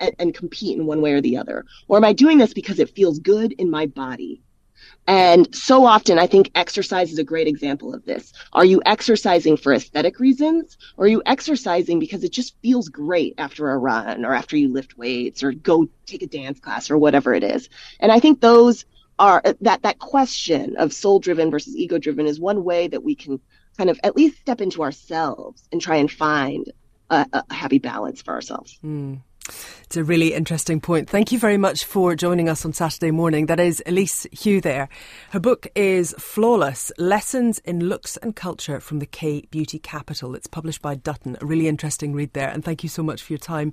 uh, 0.00 0.10
and 0.18 0.34
compete 0.34 0.76
in 0.76 0.86
one 0.86 1.00
way 1.00 1.12
or 1.12 1.20
the 1.20 1.36
other? 1.36 1.64
Or 1.88 1.96
am 1.96 2.04
I 2.04 2.12
doing 2.12 2.38
this 2.38 2.54
because 2.54 2.78
it 2.78 2.94
feels 2.96 3.18
good 3.18 3.52
in 3.52 3.70
my 3.70 3.86
body? 3.86 4.42
And 5.06 5.52
so 5.54 5.84
often, 5.84 6.18
I 6.18 6.26
think 6.28 6.50
exercise 6.54 7.12
is 7.12 7.18
a 7.18 7.24
great 7.24 7.48
example 7.48 7.92
of 7.92 8.04
this. 8.04 8.32
Are 8.52 8.64
you 8.64 8.80
exercising 8.86 9.56
for 9.56 9.72
aesthetic 9.72 10.20
reasons, 10.20 10.78
or 10.96 11.06
are 11.06 11.08
you 11.08 11.22
exercising 11.26 11.98
because 11.98 12.22
it 12.22 12.32
just 12.32 12.56
feels 12.62 12.88
great 12.88 13.34
after 13.38 13.70
a 13.70 13.78
run, 13.78 14.24
or 14.24 14.32
after 14.32 14.56
you 14.56 14.72
lift 14.72 14.96
weights, 14.96 15.42
or 15.42 15.52
go 15.52 15.88
take 16.06 16.22
a 16.22 16.26
dance 16.26 16.60
class, 16.60 16.90
or 16.90 16.98
whatever 16.98 17.34
it 17.34 17.42
is? 17.42 17.68
And 17.98 18.12
I 18.12 18.20
think 18.20 18.40
those 18.40 18.84
are 19.18 19.42
that 19.60 19.82
that 19.82 19.98
question 19.98 20.76
of 20.76 20.92
soul 20.92 21.18
driven 21.18 21.50
versus 21.50 21.76
ego 21.76 21.98
driven 21.98 22.26
is 22.26 22.40
one 22.40 22.64
way 22.64 22.88
that 22.88 23.02
we 23.02 23.14
can 23.14 23.40
kind 23.76 23.90
of 23.90 23.98
at 24.02 24.16
least 24.16 24.38
step 24.38 24.60
into 24.60 24.82
ourselves 24.82 25.62
and 25.72 25.80
try 25.80 25.96
and 25.96 26.10
find 26.10 26.72
a, 27.10 27.26
a 27.32 27.54
happy 27.54 27.78
balance 27.78 28.22
for 28.22 28.34
ourselves. 28.34 28.78
Mm. 28.84 29.20
It's 29.84 29.96
a 29.96 30.04
really 30.04 30.32
interesting 30.32 30.80
point. 30.80 31.10
Thank 31.10 31.32
you 31.32 31.38
very 31.38 31.58
much 31.58 31.84
for 31.84 32.14
joining 32.14 32.48
us 32.48 32.64
on 32.64 32.72
Saturday 32.72 33.10
morning. 33.10 33.46
That 33.46 33.60
is 33.60 33.82
Elise 33.86 34.26
Hu 34.42 34.60
there. 34.60 34.88
Her 35.30 35.40
book 35.40 35.66
is 35.74 36.14
Flawless 36.18 36.92
Lessons 36.96 37.58
in 37.58 37.88
Looks 37.88 38.16
and 38.18 38.34
Culture 38.34 38.80
from 38.80 39.00
the 39.00 39.06
K 39.06 39.42
Beauty 39.50 39.78
Capital. 39.78 40.34
It's 40.34 40.46
published 40.46 40.80
by 40.80 40.94
Dutton. 40.94 41.36
A 41.40 41.44
really 41.44 41.68
interesting 41.68 42.14
read 42.14 42.32
there. 42.32 42.48
And 42.48 42.64
thank 42.64 42.82
you 42.82 42.88
so 42.88 43.02
much 43.02 43.22
for 43.22 43.32
your 43.32 43.38
time 43.38 43.70